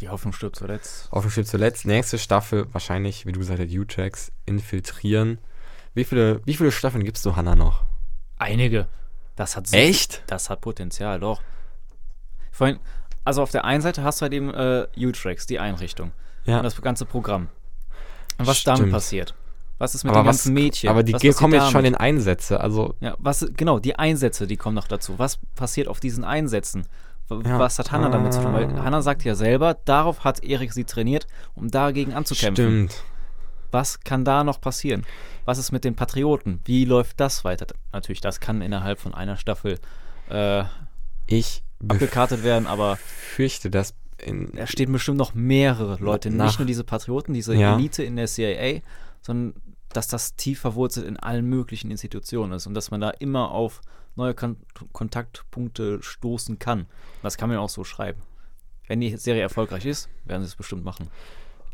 Die 0.00 0.08
Hoffnung 0.08 0.32
stirbt 0.32 0.56
zuletzt. 0.56 1.10
Hoffnung 1.10 1.30
steht 1.30 1.48
zuletzt. 1.48 1.86
Nächste 1.86 2.18
Staffel 2.18 2.66
wahrscheinlich, 2.72 3.26
wie 3.26 3.32
du 3.32 3.40
gesagt 3.40 3.58
hast, 3.60 3.72
U-Tracks 3.72 4.30
infiltrieren. 4.46 5.38
Wie 5.94 6.04
viele, 6.04 6.40
wie 6.44 6.54
viele 6.54 6.70
Staffeln 6.70 7.02
gibst 7.04 7.26
du 7.26 7.34
Hannah 7.34 7.56
noch? 7.56 7.84
Einige. 8.36 8.86
Das 9.34 9.56
hat 9.56 9.66
so 9.66 9.76
Echt? 9.76 10.22
Das 10.28 10.50
hat 10.50 10.60
Potenzial, 10.60 11.18
doch. 11.20 11.42
Vorhin, 12.52 12.78
also 13.24 13.42
auf 13.42 13.50
der 13.50 13.64
einen 13.64 13.82
Seite 13.82 14.02
hast 14.02 14.20
du 14.20 14.22
halt 14.22 14.32
eben 14.32 14.52
äh, 14.54 14.86
U-Tracks, 14.96 15.46
die 15.46 15.58
Einrichtung. 15.58 16.12
Ja. 16.44 16.58
Und 16.58 16.62
das 16.64 16.80
ganze 16.80 17.04
Programm. 17.04 17.48
Und 18.38 18.46
was 18.46 18.62
damit 18.62 18.78
Stimmt. 18.80 18.92
passiert? 18.92 19.34
Was 19.78 19.94
ist 19.94 20.04
mit 20.04 20.12
aber 20.12 20.22
den 20.22 20.26
was, 20.26 20.36
ganzen 20.38 20.54
Mädchen? 20.54 20.88
aber 20.90 21.02
die 21.04 21.14
was 21.14 21.36
kommen 21.36 21.54
jetzt 21.54 21.66
schon 21.66 21.84
damit? 21.84 21.92
in 21.92 21.96
Einsätze. 21.96 22.60
Also, 22.60 22.94
Ja, 23.00 23.16
was, 23.18 23.46
genau, 23.56 23.78
die 23.78 23.96
Einsätze, 23.96 24.46
die 24.46 24.56
kommen 24.56 24.74
noch 24.74 24.88
dazu. 24.88 25.18
Was 25.18 25.38
passiert 25.54 25.86
auf 25.88 26.00
diesen 26.00 26.24
Einsätzen? 26.24 26.86
Ja. 27.30 27.58
Was 27.58 27.78
hat 27.78 27.92
Hannah 27.92 28.08
damit 28.08 28.32
zu 28.32 28.40
tun? 28.42 28.52
Weil 28.54 28.64
Ah. 28.78 28.84
Hannah 28.84 29.02
sagt 29.02 29.22
ja 29.24 29.34
selber, 29.34 29.74
darauf 29.84 30.24
hat 30.24 30.42
Erik 30.42 30.72
sie 30.72 30.84
trainiert, 30.84 31.26
um 31.54 31.70
dagegen 31.70 32.14
anzukämpfen. 32.14 32.88
stimmt. 32.88 33.04
Was 33.70 34.00
kann 34.00 34.24
da 34.24 34.44
noch 34.44 34.60
passieren? 34.62 35.04
Was 35.44 35.58
ist 35.58 35.72
mit 35.72 35.84
den 35.84 35.94
Patrioten? 35.94 36.60
Wie 36.64 36.86
läuft 36.86 37.20
das 37.20 37.44
weiter? 37.44 37.66
Natürlich, 37.92 38.22
das 38.22 38.40
kann 38.40 38.62
innerhalb 38.62 38.98
von 38.98 39.12
einer 39.14 39.36
Staffel 39.36 39.78
äh, 40.30 40.64
Ich 41.26 41.62
abgekartet 41.86 42.42
werden, 42.44 42.66
aber 42.66 42.92
befürchte, 42.92 43.70
dass 43.70 43.94
in, 44.24 44.50
da 44.56 44.66
stehen 44.66 44.90
bestimmt 44.90 45.18
noch 45.18 45.34
mehrere 45.34 45.96
Leute, 46.00 46.30
Nach- 46.30 46.46
nicht 46.46 46.58
nur 46.58 46.66
diese 46.66 46.82
Patrioten, 46.82 47.34
diese 47.34 47.54
Ja. 47.54 47.74
Elite 47.76 48.02
in 48.02 48.16
der 48.16 48.26
CIA, 48.26 48.80
sondern 49.20 49.60
dass 49.92 50.08
das 50.08 50.36
tief 50.36 50.60
verwurzelt 50.60 51.06
in 51.06 51.16
allen 51.16 51.46
möglichen 51.46 51.90
Institutionen 51.90 52.52
ist 52.52 52.66
und 52.66 52.74
dass 52.74 52.90
man 52.90 53.00
da 53.00 53.10
immer 53.10 53.50
auf 53.50 53.80
neue 54.16 54.34
Kon 54.34 54.56
Kontaktpunkte 54.92 56.02
stoßen 56.02 56.58
kann. 56.58 56.86
Das 57.22 57.36
kann 57.36 57.48
man 57.48 57.58
auch 57.58 57.68
so 57.68 57.84
schreiben. 57.84 58.20
Wenn 58.86 59.00
die 59.00 59.16
Serie 59.16 59.42
erfolgreich 59.42 59.86
ist, 59.86 60.08
werden 60.24 60.42
sie 60.42 60.48
es 60.48 60.56
bestimmt 60.56 60.84
machen. 60.84 61.10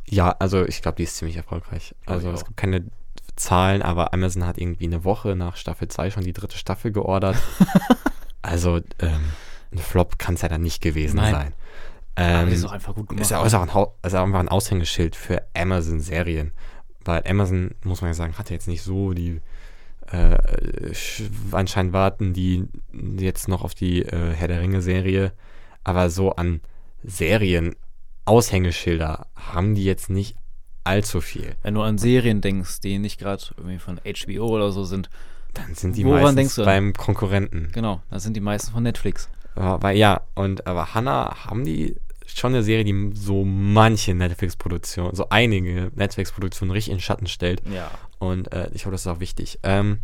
Ja, 0.07 0.31
also 0.39 0.65
ich 0.65 0.83
glaube, 0.83 0.97
die 0.97 1.05
ist 1.05 1.17
ziemlich 1.17 1.37
erfolgreich. 1.37 1.95
Glaub 2.05 2.17
Also 2.17 2.31
es 2.33 2.45
gibt 2.45 2.57
keine 2.57 2.85
Zahlen, 3.37 3.83
aber 3.83 4.13
Amazon 4.13 4.47
hat 4.47 4.59
irgendwie 4.59 4.87
eine 4.87 5.05
Woche 5.05 5.35
nach 5.35 5.57
Staffel 5.57 5.89
2 5.89 6.11
schon 6.11 6.25
die 6.25 6.33
dritte 6.33 6.59
Staffel 6.59 6.93
geordert. 6.93 7.37
also 8.43 8.81
ähm, 8.99 9.33
ein 9.73 9.79
Flop 9.79 10.19
kann 10.19 10.35
es 10.35 10.43
ja 10.43 10.49
dann 10.49 10.63
nicht 10.63 10.83
gewesen 10.83 11.17
Nein. 11.17 11.33
sein. 11.33 11.55
Ähm, 12.17 12.49
ist 12.49 12.65
auch 12.65 12.73
einfach 12.73 12.95
gut 12.95 13.09
gemacht. 13.09 13.23
ist 13.23 13.31
ja 13.31 13.39
auch, 13.39 13.45
ein, 13.45 13.49
ist 14.07 14.15
auch 14.15 14.23
einfach 14.23 14.39
ein 14.39 14.49
Aushängeschild 14.49 15.17
für 15.17 15.43
Amazon-Serien. 15.55 16.53
Weil 17.05 17.23
Amazon, 17.29 17.73
muss 17.85 18.01
man 18.01 18.11
ja 18.11 18.15
sagen, 18.15 18.39
hat 18.39 18.51
ja 18.51 18.55
jetzt 18.55 18.69
nicht 18.69 18.83
so 18.83 19.13
die 19.13 19.41
äh, 20.11 20.37
sch- 20.93 21.31
anscheinend 21.53 21.93
warten 21.93 22.33
die 22.35 22.67
jetzt 23.19 23.49
noch 23.49 23.65
auf 23.65 23.75
die 23.75 24.03
äh, 24.03 24.33
Herr 24.35 24.49
der 24.49 24.61
Ringe-Serie. 24.61 25.33
Aber 25.83 26.11
so 26.11 26.33
an 26.33 26.61
Serien, 27.03 27.75
Aushängeschilder 28.27 29.27
haben 29.37 29.75
die 29.75 29.85
jetzt 29.85 30.11
nicht 30.11 30.37
allzu 30.83 31.21
viel. 31.21 31.55
Wenn 31.63 31.75
du 31.75 31.83
an 31.83 31.99
Serien 31.99 32.41
denkst, 32.41 32.81
die 32.81 32.99
nicht 32.99 33.19
gerade 33.19 33.43
irgendwie 33.57 33.79
von 33.79 34.01
HBO 34.05 34.47
oder 34.49 34.73
so 34.73 34.85
sind, 34.85 35.09
Dann 35.55 35.75
sind 35.75 35.97
die 35.97 36.05
Woran 36.05 36.35
meistens 36.35 36.57
beim 36.57 36.93
Konkurrenten. 36.95 37.69
genau, 37.73 38.03
dann 38.11 38.21
sind 38.21 38.35
die 38.35 38.41
meisten 38.41 38.73
von 38.73 38.83
Netflix. 38.83 39.29
Aber, 39.55 39.93
ja, 39.93 40.23
und 40.35 40.67
aber 40.67 40.95
Hannah 40.95 41.45
haben 41.47 41.65
die 41.65 41.97
schon 42.27 42.55
eine 42.55 42.63
Serie, 42.63 42.85
die 42.85 43.11
so 43.15 43.45
manche 43.45 44.15
Netflix-Produktionen, 44.15 45.15
so 45.15 45.29
einige 45.31 45.91
Netflix-Produktionen 45.95 46.71
richtig 46.71 46.93
in 46.93 46.97
den 46.99 47.03
Schatten 47.03 47.27
stellt. 47.27 47.63
Ja. 47.69 47.91
Und 48.19 48.53
äh, 48.53 48.71
ich 48.73 48.83
glaube, 48.83 48.93
das 48.93 49.03
ist 49.03 49.07
auch 49.07 49.21
wichtig. 49.21 49.59
Ähm, 49.63 50.01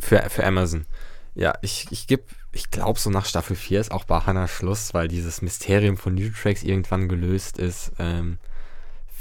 für, 0.00 0.20
für 0.30 0.44
Amazon. 0.44 0.86
Ja, 1.34 1.54
ich, 1.62 1.86
ich 1.90 2.06
gebe, 2.06 2.24
ich 2.52 2.70
glaube, 2.70 2.98
so 2.98 3.10
nach 3.10 3.26
Staffel 3.26 3.54
4 3.54 3.80
ist 3.80 3.92
auch 3.92 4.04
bei 4.04 4.20
Hannah 4.20 4.48
Schluss, 4.48 4.94
weil 4.94 5.08
dieses 5.08 5.42
Mysterium 5.42 5.96
von 5.96 6.14
New 6.14 6.30
Tracks 6.30 6.62
irgendwann 6.62 7.08
gelöst 7.08 7.58
ist. 7.58 7.92
Ähm, 7.98 8.38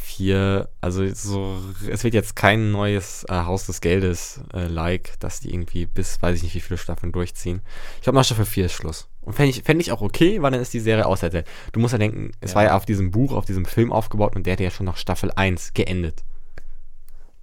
4, 0.08 0.70
also 0.82 1.06
so, 1.14 1.58
es 1.92 2.04
wird 2.04 2.14
jetzt 2.14 2.36
kein 2.36 2.72
neues 2.72 3.26
äh, 3.30 3.34
Haus 3.34 3.66
des 3.66 3.82
Geldes 3.82 4.40
äh, 4.54 4.68
like, 4.68 5.20
dass 5.20 5.42
die 5.42 5.54
irgendwie 5.54 5.86
bis, 5.86 6.22
weiß 6.22 6.38
ich 6.38 6.44
nicht, 6.44 6.56
wie 6.56 6.62
viele 6.62 6.78
Staffeln 6.78 7.12
durchziehen. 7.12 7.62
Ich 7.98 8.04
glaube, 8.04 8.18
nach 8.18 8.24
Staffel 8.26 8.46
4 8.46 8.68
ist 8.68 8.72
Schluss. 8.74 9.08
Und 9.22 9.34
fände 9.34 9.50
ich, 9.50 9.64
fänd 9.64 9.82
ich 9.82 9.92
auch 9.92 10.02
okay, 10.02 10.42
weil 10.42 10.52
dann 10.52 10.62
ist 10.62 10.74
die 10.74 10.80
Serie 10.80 11.06
auserzählt. 11.06 11.46
Du 11.74 11.82
musst 11.82 11.92
ja 11.92 11.98
denken, 11.98 12.32
es 12.40 12.52
Ja. 12.52 12.56
war 12.56 12.64
ja 12.64 12.76
auf 12.78 12.86
diesem 12.86 13.12
Buch, 13.12 13.34
auf 13.34 13.44
diesem 13.46 13.66
Film 13.66 13.92
aufgebaut 13.92 14.36
und 14.36 14.46
der 14.46 14.54
hätte 14.54 14.64
ja 14.64 14.72
schon 14.72 14.86
nach 14.86 14.98
Staffel 14.98 15.32
1 15.36 15.74
geendet. 15.74 16.24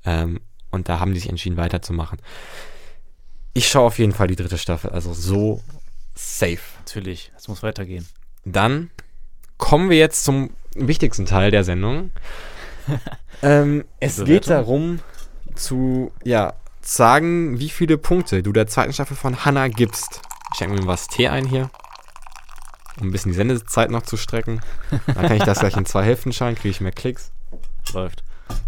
Ähm, 0.04 0.40
und 0.70 0.88
da 0.88 0.98
haben 1.00 1.12
die 1.12 1.20
sich 1.20 1.28
entschieden, 1.28 1.58
weiterzumachen. 1.58 2.18
Ich 3.52 3.68
schaue 3.68 3.86
auf 3.86 3.98
jeden 3.98 4.12
Fall 4.12 4.26
die 4.28 4.36
dritte 4.36 4.58
Staffel, 4.58 4.90
also 4.90 5.12
so 5.12 5.62
safe. 6.14 6.58
Natürlich, 6.78 7.30
es 7.36 7.46
muss 7.46 7.62
weitergehen. 7.62 8.08
Dann 8.44 8.90
kommen 9.58 9.90
wir 9.90 9.98
jetzt 9.98 10.24
zum 10.24 10.50
wichtigsten 10.74 11.26
Teil 11.26 11.50
der 11.50 11.62
Sendung. 11.62 12.10
ähm, 13.42 13.84
es 14.00 14.24
geht 14.24 14.48
darum 14.48 15.00
zu, 15.54 16.12
ja, 16.24 16.54
sagen, 16.80 17.58
wie 17.58 17.70
viele 17.70 17.98
Punkte 17.98 18.42
du 18.42 18.52
der 18.52 18.66
zweiten 18.66 18.92
Staffel 18.92 19.16
von 19.16 19.44
Hannah 19.44 19.68
gibst. 19.68 20.20
Ich 20.52 20.58
schenke 20.58 20.80
mir 20.80 20.86
was 20.86 21.08
Tee 21.08 21.28
ein 21.28 21.46
hier, 21.46 21.70
um 23.00 23.08
ein 23.08 23.10
bisschen 23.12 23.32
die 23.32 23.36
Sendezeit 23.36 23.90
noch 23.90 24.02
zu 24.02 24.16
strecken. 24.16 24.60
Dann 25.06 25.26
kann 25.26 25.36
ich 25.36 25.42
das 25.44 25.60
gleich 25.60 25.76
in 25.76 25.86
zwei 25.86 26.04
Hälften 26.04 26.32
schneiden, 26.32 26.56
kriege 26.56 26.70
ich 26.70 26.80
mehr 26.80 26.92
Klicks. 26.92 27.32
Läuft. 27.92 28.22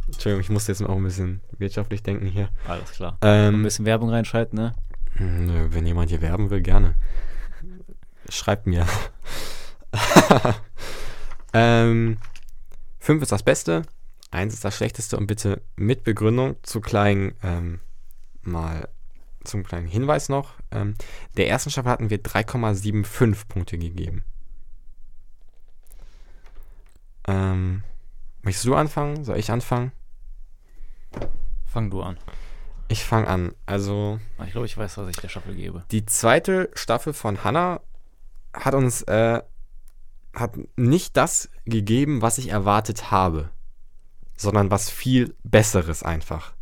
Entschuldigung, 0.06 0.40
ich 0.40 0.50
muss 0.50 0.66
jetzt 0.66 0.82
auch 0.82 0.96
ein 0.96 1.02
bisschen 1.02 1.40
wirtschaftlich 1.58 2.02
denken 2.02 2.26
hier. 2.26 2.48
Alles 2.66 2.92
klar. 2.92 3.18
Ein 3.20 3.54
Ähm, 3.54 3.62
bisschen 3.62 3.84
Werbung 3.84 4.10
reinschalten, 4.10 4.58
ne? 4.58 4.74
nö, 5.18 5.68
wenn 5.70 5.86
jemand 5.86 6.10
hier 6.10 6.22
werben 6.22 6.50
will, 6.50 6.60
gerne. 6.62 6.94
Schreibt 8.28 8.66
mir. 8.66 8.86
ähm, 11.52 12.18
fünf 12.98 13.22
ist 13.22 13.32
das 13.32 13.42
Beste, 13.42 13.82
eins 14.30 14.54
ist 14.54 14.64
das 14.64 14.76
Schlechteste 14.76 15.16
und 15.16 15.26
bitte 15.26 15.62
mit 15.76 16.04
Begründung 16.04 16.56
zu 16.62 16.80
kleinen, 16.80 17.34
ähm, 17.42 17.80
mal 18.42 18.88
zum 19.44 19.64
kleinen 19.64 19.86
Hinweis 19.86 20.28
noch. 20.28 20.54
Ähm, 20.70 20.94
der 21.36 21.48
ersten 21.48 21.70
Staffel 21.70 21.90
hatten 21.90 22.10
wir 22.10 22.22
3,75 22.22 23.48
Punkte 23.48 23.78
gegeben. 23.78 24.24
Ähm, 27.28 27.82
möchtest 28.42 28.66
du 28.66 28.74
anfangen? 28.74 29.24
Soll 29.24 29.38
ich 29.38 29.50
anfangen? 29.50 29.92
Fang 31.64 31.90
du 31.90 32.02
an. 32.02 32.18
Ich 32.88 33.04
fange 33.04 33.26
an. 33.26 33.54
Also. 33.66 34.20
Ich 34.44 34.52
glaube, 34.52 34.66
ich 34.66 34.76
weiß, 34.76 34.98
was 34.98 35.08
ich 35.08 35.16
der 35.16 35.28
Staffel 35.28 35.54
gebe. 35.54 35.84
Die 35.90 36.06
zweite 36.06 36.70
Staffel 36.74 37.12
von 37.12 37.42
Hannah 37.42 37.80
hat 38.52 38.74
uns 38.74 39.02
äh, 39.02 39.42
hat 40.32 40.56
nicht 40.76 41.16
das 41.16 41.50
gegeben, 41.64 42.22
was 42.22 42.38
ich 42.38 42.50
erwartet 42.50 43.10
habe, 43.10 43.50
sondern 44.36 44.70
was 44.70 44.90
viel 44.90 45.34
Besseres 45.44 46.02
einfach. 46.02 46.54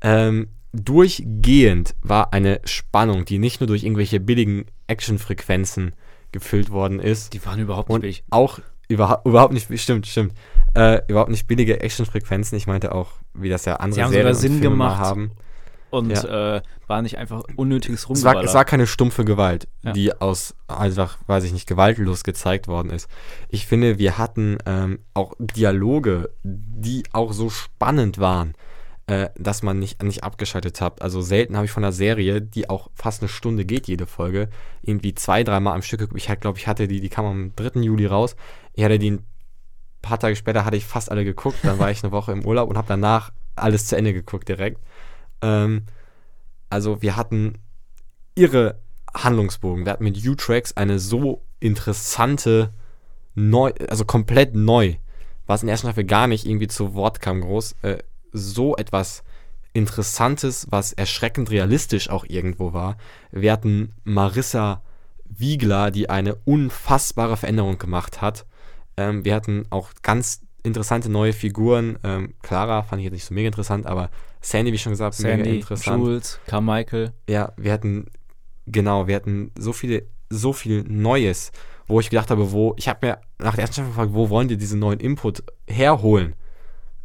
Ähm, 0.00 0.48
durchgehend 0.72 1.94
war 2.02 2.32
eine 2.32 2.60
Spannung, 2.64 3.24
die 3.24 3.38
nicht 3.38 3.60
nur 3.60 3.66
durch 3.66 3.84
irgendwelche 3.84 4.20
billigen 4.20 4.66
Actionfrequenzen 4.86 5.94
gefüllt 6.32 6.70
worden 6.70 6.98
ist. 6.98 7.34
Die 7.34 7.44
waren 7.44 7.60
überhaupt 7.60 7.88
nicht 7.90 8.00
billig. 8.00 8.24
auch 8.30 8.58
überha 8.88 9.22
überhaupt 9.24 9.52
nicht, 9.52 9.68
stimmt, 9.80 10.06
stimmt, 10.06 10.34
äh, 10.74 11.00
überhaupt 11.08 11.30
nicht 11.30 11.46
billige 11.46 11.80
Actionfrequenzen. 11.80 12.56
Ich 12.56 12.66
meinte 12.66 12.94
auch, 12.94 13.12
wie 13.34 13.48
das 13.48 13.64
ja 13.64 13.76
andere 13.76 13.94
Sie 13.94 14.02
haben 14.02 14.12
Serien 14.12 14.34
sogar 14.34 14.50
Sinn 14.50 14.60
gemacht. 14.60 14.98
haben. 14.98 15.32
Und 15.92 16.10
Ja. 16.10 16.56
äh, 16.56 16.62
war 16.86 17.02
nicht 17.02 17.18
einfach 17.18 17.42
unnötiges 17.54 18.00
Es 18.00 18.08
war, 18.08 18.14
Rumgeballer. 18.16 18.44
es 18.48 18.54
war 18.54 18.64
keine 18.64 18.86
stumpfe 18.86 19.24
Gewalt, 19.26 19.68
Ja. 19.82 19.92
die 19.92 20.12
aus 20.20 20.54
einfach, 20.66 21.18
weiß 21.26 21.44
ich 21.44 21.52
nicht, 21.52 21.68
gewaltlos 21.68 22.24
gezeigt 22.24 22.66
worden 22.66 22.90
ist. 22.90 23.08
Ich 23.50 23.66
finde, 23.66 23.98
wir 23.98 24.16
hatten 24.16 24.56
ähm, 24.64 25.00
auch 25.12 25.34
Dialoge, 25.38 26.30
die 26.42 27.04
auch 27.12 27.32
so 27.34 27.50
spannend 27.50 28.18
waren, 28.18 28.54
äh, 29.06 29.28
dass 29.36 29.62
man 29.62 29.78
nicht, 29.78 30.02
nicht 30.02 30.24
abgeschaltet 30.24 30.80
hat. 30.80 31.02
Also 31.02 31.20
selten 31.20 31.56
habe 31.56 31.66
ich 31.66 31.72
von 31.72 31.84
einer 31.84 31.92
Serie, 31.92 32.40
die 32.40 32.70
auch 32.70 32.88
fast 32.94 33.20
eine 33.20 33.28
Stunde 33.28 33.66
geht, 33.66 33.86
jede 33.86 34.06
Folge, 34.06 34.48
irgendwie 34.80 35.14
zwei, 35.14 35.44
dreimal 35.44 35.74
am 35.74 35.82
Stück 35.82 36.00
geguckt. 36.00 36.20
Ich 36.26 36.40
glaube, 36.40 36.58
ich 36.58 36.66
hatte 36.66 36.88
die, 36.88 37.00
die 37.02 37.08
kam 37.10 37.26
am 37.26 37.52
3. 37.54 37.80
Juli 37.80 38.06
raus. 38.06 38.34
Ich 38.72 38.82
hatte 38.82 38.98
die 38.98 39.10
ein 39.10 39.26
paar 40.00 40.18
Tage 40.18 40.36
später, 40.36 40.64
hatte 40.64 40.78
ich 40.78 40.86
fast 40.86 41.10
alle 41.10 41.24
geguckt. 41.26 41.58
Dann 41.64 41.78
war 41.78 41.90
ich 41.90 42.02
eine 42.02 42.12
Woche 42.12 42.32
im 42.32 42.46
Urlaub 42.46 42.70
und 42.70 42.78
habe 42.78 42.88
danach 42.88 43.30
alles 43.56 43.86
zu 43.86 43.96
Ende 43.96 44.14
geguckt 44.14 44.48
direkt. 44.48 44.80
Ähm, 45.42 45.82
also 46.70 47.02
wir 47.02 47.16
hatten 47.16 47.58
irre 48.34 48.78
Handlungsbogen. 49.14 49.84
Wir 49.84 49.92
hatten 49.92 50.04
mit 50.04 50.26
U-Tracks 50.26 50.76
eine 50.76 50.98
so 50.98 51.42
interessante, 51.60 52.72
neu, 53.34 53.72
also 53.88 54.04
komplett 54.04 54.54
neu, 54.54 54.94
was 55.46 55.62
in 55.62 55.66
der 55.66 55.74
ersten 55.74 55.88
Staffel 55.88 56.04
gar 56.04 56.26
nicht 56.26 56.46
irgendwie 56.46 56.68
zu 56.68 56.94
Wort 56.94 57.20
kam 57.20 57.40
groß, 57.42 57.76
äh, 57.82 57.98
so 58.32 58.76
etwas 58.76 59.22
Interessantes, 59.74 60.66
was 60.70 60.92
erschreckend 60.92 61.50
realistisch 61.50 62.10
auch 62.10 62.24
irgendwo 62.26 62.72
war. 62.72 62.96
Wir 63.30 63.52
hatten 63.52 63.94
Marissa 64.04 64.82
Wiegler, 65.24 65.90
die 65.90 66.10
eine 66.10 66.34
unfassbare 66.44 67.36
Veränderung 67.38 67.78
gemacht 67.78 68.20
hat. 68.20 68.44
Ähm, 68.96 69.24
wir 69.24 69.34
hatten 69.34 69.64
auch 69.70 69.90
ganz 70.02 70.42
interessante 70.62 71.08
neue 71.08 71.32
Figuren. 71.32 71.98
Ähm, 72.04 72.34
Clara 72.42 72.82
fand 72.82 73.00
ich 73.00 73.04
jetzt 73.04 73.14
nicht 73.14 73.24
so 73.24 73.34
mega 73.34 73.46
interessant, 73.46 73.86
aber 73.86 74.10
Sandy, 74.42 74.72
wie 74.72 74.78
schon 74.78 74.92
gesagt, 74.92 75.18
mega 75.20 75.36
Sandy, 75.36 75.56
interessant. 75.56 76.04
Jules, 76.04 76.40
Carmichael. 76.46 77.12
Ja, 77.28 77.52
wir 77.56 77.72
hatten, 77.72 78.06
genau, 78.66 79.06
wir 79.06 79.14
hatten 79.16 79.52
so 79.56 79.72
viele, 79.72 80.06
so 80.28 80.52
viel 80.52 80.82
Neues, 80.82 81.52
wo 81.86 82.00
ich 82.00 82.10
gedacht 82.10 82.30
habe, 82.30 82.52
wo, 82.52 82.74
ich 82.76 82.88
habe 82.88 83.06
mir 83.06 83.20
nach 83.38 83.54
der 83.54 83.62
ersten 83.62 83.74
Staffel 83.74 83.90
gefragt, 83.90 84.14
wo 84.14 84.28
wollen 84.30 84.48
die 84.48 84.56
diesen 84.56 84.80
neuen 84.80 85.00
Input 85.00 85.44
herholen? 85.68 86.34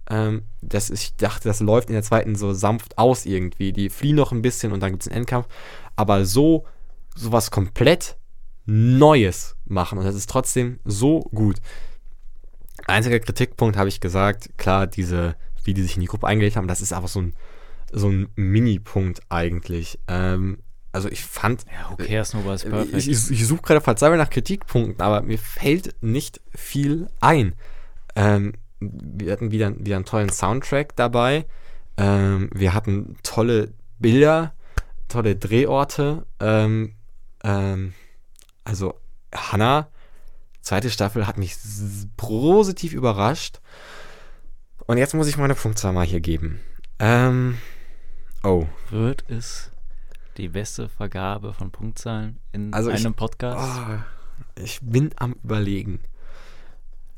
Ähm, 0.10 0.43
das, 0.62 0.89
ich 0.89 1.15
dachte, 1.15 1.47
das 1.47 1.60
läuft 1.60 1.89
in 1.89 1.93
der 1.93 2.04
zweiten 2.04 2.36
so 2.36 2.54
sanft 2.54 2.97
aus 2.97 3.26
irgendwie. 3.26 3.71
Die 3.71 3.89
fliehen 3.89 4.15
noch 4.15 4.32
ein 4.32 4.41
bisschen 4.41 4.71
und 4.71 4.82
dann 4.82 4.91
gibt 4.91 5.04
es 5.04 5.08
einen 5.08 5.17
Endkampf. 5.17 5.47
Aber 5.95 6.26
so, 6.26 6.65
sowas 7.15 7.52
komplett 7.52 8.17
Neues 8.65 9.56
machen 9.65 9.97
und 9.97 10.06
das 10.06 10.15
ist 10.15 10.30
trotzdem 10.30 10.80
so 10.86 11.21
gut. 11.34 11.58
Einziger 12.86 13.19
Kritikpunkt 13.19 13.78
habe 13.78 13.89
ich 13.89 14.00
gesagt, 14.00 14.58
klar, 14.58 14.88
diese, 14.88 15.36
wie 15.67 15.73
die 15.73 15.84
sich 15.84 15.95
in 15.95 16.01
die 16.01 16.08
Gruppe 16.08 16.25
eingelegt 16.27 16.56
haben, 16.56 16.67
das 16.67 16.82
ist 16.82 16.93
einfach 16.93 17.10
so 17.10 17.21
ein, 17.21 17.34
so 17.91 18.10
ein 18.10 18.30
Mini-Punkt 18.36 19.19
eigentlich. 19.30 19.99
Ähm, 20.08 20.60
also 20.93 21.10
ich 21.10 21.23
fand, 21.23 21.65
Ja, 21.65 21.91
who 21.91 21.97
cares, 21.97 22.34
nobody's 22.34 22.63
ich, 22.63 22.69
perfect. 22.71 23.08
ich, 23.08 23.32
ich 23.32 23.45
suche 23.45 23.62
gerade 23.62 23.82
verzweifelt 23.82 24.19
nach 24.19 24.30
Kritikpunkten, 24.30 25.01
aber 25.01 25.21
mir 25.21 25.38
fällt 25.38 25.95
nicht 26.01 26.41
viel 26.56 27.08
ein. 27.19 27.53
Ähm, 28.15 28.53
wir 28.80 29.32
hatten 29.32 29.51
wieder, 29.51 29.73
wieder 29.77 29.97
einen 29.97 30.06
tollen 30.06 30.30
Soundtrack 30.30 30.95
dabei. 30.95 31.45
Ähm, 31.97 32.49
wir 32.53 32.73
hatten 32.73 33.17
tolle 33.23 33.73
Bilder, 33.99 34.53
tolle 35.08 35.36
Drehorte. 35.36 36.25
Ähm, 36.39 36.93
ähm, 37.43 37.93
also 38.63 38.95
Hannah, 39.36 39.89
zweite 40.62 40.89
Staffel, 40.89 41.27
hat 41.27 41.38
mich 41.38 41.56
positiv 42.15 42.93
überrascht. 42.93 43.60
Und 44.88 44.97
jetzt 44.97 45.13
muss 45.13 45.28
ich 45.28 45.38
meine 45.38 45.56
Punktzahl 45.56 45.93
mal 45.93 46.06
hier 46.06 46.21
geben. 46.21 46.60
Ähm, 47.00 47.58
oh, 48.43 48.65
Wird 48.89 49.23
es 49.30 49.71
die 50.38 50.50
beste 50.50 50.88
Vergabe 50.89 51.54
von 51.54 51.71
Punktzahlen 51.71 52.39
in 52.54 52.73
Also 52.73 52.89
ich- 52.89 53.06
einem 53.06 53.13
Podcast? 53.13 53.80
oh, 53.89 54.62
ich 54.62 54.80
bin 54.82 55.12
am 55.17 55.34
überlegen. 55.43 56.00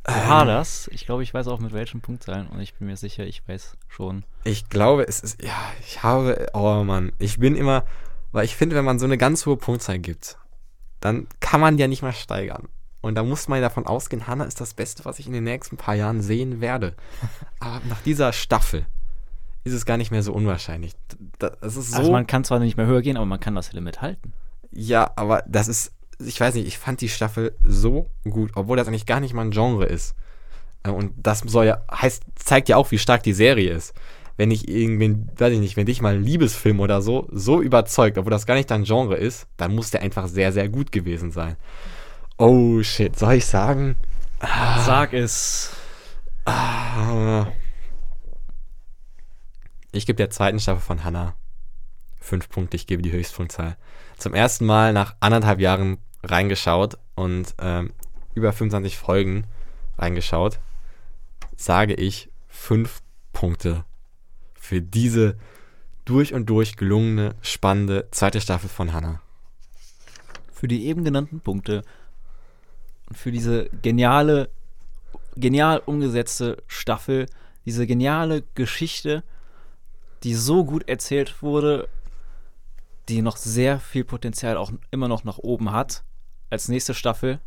Du 0.06 0.14
haderst. 0.14 0.88
Ich 0.92 1.06
glaube, 1.06 1.22
ich 1.24 1.34
weiß 1.34 1.48
auch 1.48 1.60
mit 1.60 1.72
welchen 1.74 2.02
Punktzahlen 2.02 2.48
und 2.48 2.60
ich 2.62 2.74
bin 2.74 2.88
mir 2.88 2.98
sicher, 2.98 3.26
ich 3.26 3.48
weiß 3.48 3.78
schon. 3.88 4.24
Ich 4.44 4.70
glaube, 4.70 5.04
es 5.08 5.20
ist, 5.20 5.44
ja, 5.44 5.54
ich 5.82 6.02
habe, 6.02 6.48
oh 6.54 6.84
Mann, 6.84 7.12
ich 7.20 7.38
bin 7.38 7.56
immer, 7.56 7.86
weil 8.32 8.46
ich 8.46 8.56
finde, 8.56 8.76
wenn 8.76 8.86
man 8.86 8.98
so 8.98 9.06
eine 9.06 9.18
ganz 9.18 9.46
hohe 9.46 9.58
Punktzahl 9.58 10.00
gibt, 10.00 10.38
dann 11.02 11.28
kann 11.42 11.62
man 11.62 11.78
die 11.78 11.82
ja 11.82 11.88
nicht 11.88 12.02
mehr 12.02 12.14
steigern. 12.14 12.70
Und 13.02 13.16
da 13.16 13.24
muss 13.24 13.48
man 13.48 13.58
ja 13.60 13.62
davon 13.68 13.86
ausgehen, 13.88 14.28
Hannah 14.28 14.44
ist 14.46 14.60
das 14.60 14.74
Beste, 14.74 15.06
was 15.06 15.20
ich 15.20 15.28
in 15.28 15.34
den 15.34 15.46
nächsten 15.46 15.78
paar 15.78 15.96
Jahren 15.96 16.22
sehen 16.22 16.60
werde. 16.62 16.96
Aber 17.60 17.80
nach 17.88 18.02
dieser 18.02 18.34
Staffel 18.34 18.86
ist 19.64 19.74
es 19.74 19.86
gar 19.86 19.98
nicht 19.98 20.12
mehr 20.12 20.24
so 20.24 20.34
unwahrscheinlich. 20.34 20.94
Da- 21.38 21.52
Das 21.62 21.76
ist 21.78 21.92
so, 21.92 21.98
Also 21.98 22.12
man 22.12 22.28
kann 22.28 22.44
zwar 22.44 22.60
nicht 22.60 22.78
mehr 22.78 22.86
höher 22.88 23.02
gehen, 23.02 23.18
aber 23.18 23.26
man 23.26 23.40
kann 23.40 23.56
das 23.56 23.72
Limit 23.74 24.02
halten. 24.02 24.34
ja, 24.72 25.12
aber 25.16 25.44
das 25.48 25.68
ist, 25.68 25.92
ich 26.20 26.40
weiß 26.40 26.56
nicht, 26.56 26.68
ich 26.68 26.78
fand 26.78 27.02
die 27.02 27.10
Staffel 27.10 27.54
so 27.64 28.08
gut, 28.24 28.52
obwohl 28.56 28.78
das 28.78 28.88
eigentlich 28.88 29.06
gar 29.06 29.20
nicht 29.20 29.34
mein 29.34 29.52
Genre 29.52 29.86
ist. 29.86 30.16
Äh, 30.84 30.90
Und 30.92 31.14
das 31.18 31.40
soll 31.40 31.66
ja, 31.66 31.82
heißt, 31.92 32.24
zeigt 32.36 32.68
ja 32.70 32.78
auch, 32.78 32.92
wie 32.92 32.98
stark 32.98 33.24
die 33.24 33.34
Serie 33.34 33.72
ist. 33.74 33.94
Wenn 34.38 34.52
ich 34.52 34.70
irgendwen, 34.70 35.30
weiß 35.38 35.54
ich 35.54 35.60
nicht, 35.60 35.76
wenn 35.78 35.86
dich 35.86 36.02
mal 36.02 36.16
ein 36.16 36.24
Liebesfilm 36.24 36.80
oder 36.80 37.02
so, 37.02 37.28
so 37.32 37.62
überzeugt, 37.62 38.18
obwohl 38.18 38.32
das 38.32 38.46
gar 38.46 38.56
nicht 38.56 38.72
dein 38.72 38.86
Genre 38.86 39.16
ist, 39.18 39.48
dann 39.58 39.76
muss 39.76 39.92
der 39.92 40.02
einfach 40.02 40.28
sehr, 40.28 40.52
sehr 40.54 40.70
gut 40.70 40.92
gewesen 40.94 41.32
sein. 41.32 41.58
Oh 42.40 42.82
shit, 42.82 43.20
soll 43.20 43.34
ich 43.34 43.46
sagen? 43.46 43.96
Sag 44.40 45.14
es. 45.14 45.72
Ah. 46.46 47.46
Ich 49.92 50.08
gebe 50.08 50.18
der 50.18 50.32
zweiten 50.32 50.60
Staffel 50.60 50.82
von 50.82 51.04
Hannah 51.04 51.36
fünf 52.30 52.50
Punkte. 52.50 52.78
Ich 52.78 52.88
gebe 52.88 53.02
die 53.02 53.12
Höchstpunktzahl. 53.12 53.76
Zum 54.18 54.34
ersten 54.34 54.66
Mal 54.66 54.94
nach 54.94 55.16
anderthalb 55.20 55.60
Jahren 55.60 55.98
reingeschaut 56.24 56.98
und 57.16 57.56
ähm, 57.60 57.92
über 58.36 58.54
25 58.54 58.98
Folgen 58.98 59.46
reingeschaut, 59.98 60.60
sage 61.56 61.94
ich 61.96 62.30
fünf 62.48 63.02
Punkte 63.34 63.84
für 64.54 64.82
diese 64.82 65.38
durch 66.06 66.34
und 66.34 66.50
durch 66.50 66.76
gelungene, 66.78 67.36
spannende 67.42 68.08
zweite 68.12 68.42
Staffel 68.42 68.70
von 68.70 68.94
Hannah. 68.94 69.22
Für 70.54 70.68
die 70.68 70.86
eben 70.88 71.04
genannten 71.04 71.40
Punkte 71.40 71.84
für 73.12 73.32
diese 73.32 73.70
geniale, 73.82 74.50
genial 75.36 75.82
umgesetzte 75.86 76.62
Staffel, 76.68 77.26
diese 77.66 77.88
geniale 77.88 78.44
Geschichte, 78.56 79.24
die 80.24 80.36
so 80.36 80.66
gut 80.66 80.88
erzählt 80.88 81.42
wurde, 81.42 81.88
die 83.08 83.22
noch 83.22 83.38
sehr 83.38 83.80
viel 83.80 84.04
Potenzial 84.04 84.58
auch 84.58 84.72
immer 84.92 85.08
noch 85.08 85.24
nach 85.24 85.38
oben 85.38 85.72
hat, 85.72 86.04
als 86.50 86.68
nächste 86.68 86.94
Staffel, 86.94 87.40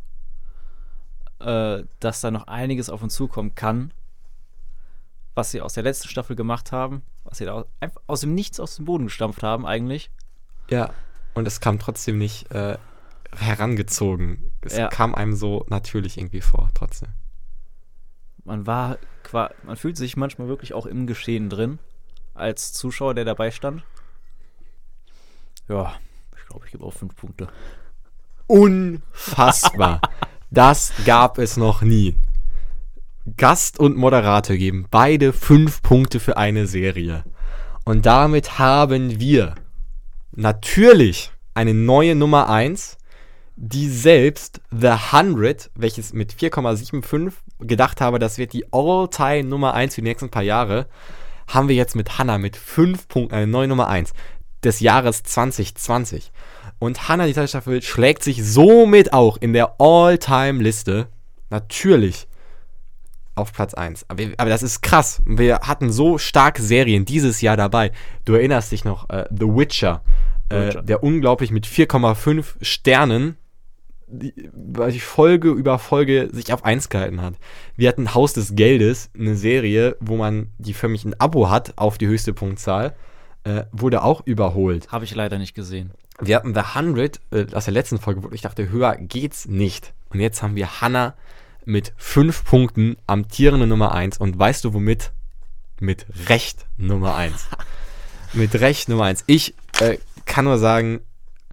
äh, 1.39 1.83
dass 1.99 2.21
da 2.21 2.31
noch 2.31 2.47
einiges 2.47 2.89
auf 2.89 3.01
uns 3.03 3.15
zukommen 3.15 3.55
kann, 3.55 3.93
was 5.35 5.51
sie 5.51 5.61
aus 5.61 5.73
der 5.73 5.83
letzten 5.83 6.09
Staffel 6.09 6.35
gemacht 6.35 6.71
haben, 6.71 7.03
was 7.23 7.37
sie 7.37 7.45
da 7.45 7.53
aus, 7.53 7.65
einfach 7.79 8.01
aus 8.07 8.21
dem 8.21 8.33
Nichts 8.33 8.59
aus 8.59 8.75
dem 8.75 8.85
Boden 8.85 9.05
gestampft 9.05 9.43
haben 9.43 9.65
eigentlich. 9.65 10.11
Ja, 10.69 10.93
und 11.33 11.47
es 11.47 11.59
kam 11.59 11.79
trotzdem 11.79 12.17
nicht 12.17 12.51
äh, 12.51 12.77
herangezogen. 13.37 14.51
Es 14.61 14.77
Ja. 14.77 14.87
kam 14.87 15.13
einem 15.15 15.33
so 15.35 15.65
natürlich 15.69 16.17
irgendwie 16.17 16.41
vor, 16.41 16.69
trotzdem. 16.73 17.09
man 18.45 18.67
war 18.67 18.97
man 19.63 19.77
fühlt 19.77 19.97
sich 19.97 20.17
manchmal 20.17 20.47
wirklich 20.47 20.73
auch 20.73 20.85
im 20.85 21.07
Geschehen 21.07 21.49
drin 21.49 21.79
als 22.33 22.73
Zuschauer, 22.73 23.13
der 23.15 23.25
dabei 23.25 23.51
stand. 23.51 23.83
Ja, 25.69 25.93
ich 26.37 26.45
glaube, 26.47 26.65
ich 26.65 26.71
gebe 26.73 26.83
auch 26.85 26.93
fünf 26.93 27.15
Punkte. 27.15 27.47
unfassbar. 28.47 30.01
das 30.51 30.93
gab 31.05 31.37
es 31.37 31.57
noch 31.57 31.81
nie. 31.81 32.15
Gast 33.37 33.79
und 33.79 33.95
Moderator 33.95 34.55
geben 34.57 34.85
beide 34.91 35.31
fünf 35.31 35.81
Punkte 35.81 36.19
für 36.19 36.35
eine 36.37 36.67
Serie. 36.67 37.23
Und 37.85 38.05
damit 38.05 38.59
haben 38.59 39.19
wir 39.19 39.55
natürlich 40.31 41.31
eine 41.53 41.73
neue 41.73 42.15
Nummer 42.15 42.49
1, 42.49 42.97
die 43.55 43.89
selbst 43.89 44.61
The 44.71 44.87
100, 45.11 45.69
welches 45.75 46.13
mit 46.13 46.33
4,75 46.33 47.33
gedacht 47.59 48.01
habe, 48.01 48.19
das 48.19 48.37
wird 48.37 48.53
die 48.53 48.65
All-Time 48.71 49.43
Nummer 49.43 49.73
1 49.73 49.95
für 49.95 50.01
die 50.01 50.07
nächsten 50.07 50.29
paar 50.29 50.43
Jahre, 50.43 50.87
haben 51.47 51.67
wir 51.67 51.75
jetzt 51.75 51.95
mit 51.95 52.17
Hannah 52.17 52.37
mit 52.37 52.55
5 52.55 53.07
Punkten 53.07 53.35
eine 53.35 53.47
neue 53.47 53.67
Nummer 53.67 53.87
1 53.87 54.13
des 54.63 54.79
Jahres 54.79 55.23
2020. 55.23 56.31
Und 56.79 57.07
Hannah, 57.07 57.27
die 57.27 57.47
Staffel, 57.47 57.81
schlägt 57.81 58.23
sich 58.23 58.43
somit 58.43 59.13
auch 59.13 59.37
in 59.37 59.53
der 59.53 59.79
All-Time-Liste 59.79 61.07
natürlich 61.49 62.27
auf 63.35 63.53
Platz 63.53 63.73
1. 63.73 64.05
Aber, 64.09 64.23
aber, 64.37 64.49
das 64.49 64.63
ist 64.63 64.81
krass. 64.81 65.21
Wir 65.25 65.59
hatten 65.61 65.91
so 65.91 66.17
starke 66.17 66.61
Serien 66.61 67.05
dieses 67.05 67.41
Jahr 67.41 67.57
dabei. 67.57 67.91
Du 68.25 68.33
erinnerst 68.33 68.71
dich 68.71 68.85
noch, 68.85 69.09
äh, 69.09 69.25
The 69.29 69.45
Witcher, 69.45 70.03
äh, 70.49 70.67
Witcher. 70.67 70.81
der 70.83 71.03
unglaublich 71.03 71.51
mit 71.51 71.65
4,5 71.65 72.55
Sternen 72.61 73.37
die, 74.13 74.33
die 74.35 74.99
Folge 74.99 75.49
über 75.49 75.79
Folge 75.79 76.29
sich 76.31 76.53
auf 76.53 76.63
1 76.63 76.89
gehalten 76.89 77.21
hat. 77.21 77.35
Wir 77.75 77.89
hatten 77.89 78.13
Haus 78.13 78.33
des 78.33 78.55
Geldes, 78.55 79.09
eine 79.17 79.35
Serie, 79.35 79.97
wo 79.99 80.15
man 80.15 80.49
die 80.57 80.73
für 80.73 80.87
mich 80.87 81.03
ein 81.03 81.19
Abo 81.19 81.49
hat 81.49 81.73
auf 81.77 81.97
die 81.97 82.07
höchste 82.07 82.33
Punktzahl, 82.33 82.95
äh, 83.43 83.63
wurde 83.71 84.03
auch 84.03 84.21
überholt. 84.25 84.91
Habe 84.91 85.05
ich 85.05 85.15
leider 85.15 85.37
nicht 85.37 85.55
gesehen. 85.55 85.91
Wir 86.19 86.35
hatten 86.35 86.53
The 86.53 86.61
100 86.61 87.19
äh, 87.31 87.45
aus 87.53 87.65
der 87.65 87.73
letzten 87.73 87.97
Folge, 87.97 88.23
wo 88.23 88.29
ich 88.31 88.41
dachte, 88.41 88.69
höher 88.69 88.95
geht's 88.97 89.47
nicht. 89.47 89.93
Und 90.09 90.19
jetzt 90.19 90.43
haben 90.43 90.55
wir 90.55 90.81
Hannah 90.81 91.15
mit 91.65 91.93
5 91.97 92.45
Punkten 92.45 92.97
amtierende 93.07 93.65
Nummer 93.65 93.93
1. 93.93 94.19
Und 94.19 94.37
weißt 94.37 94.63
du 94.63 94.73
womit? 94.73 95.11
Mit 95.79 96.05
Recht 96.29 96.67
Nummer 96.77 97.15
1. 97.15 97.47
mit 98.33 98.53
Recht 98.55 98.89
Nummer 98.89 99.05
1. 99.05 99.23
Ich 99.25 99.55
äh, 99.79 99.97
kann 100.25 100.45
nur 100.45 100.59
sagen, 100.59 101.01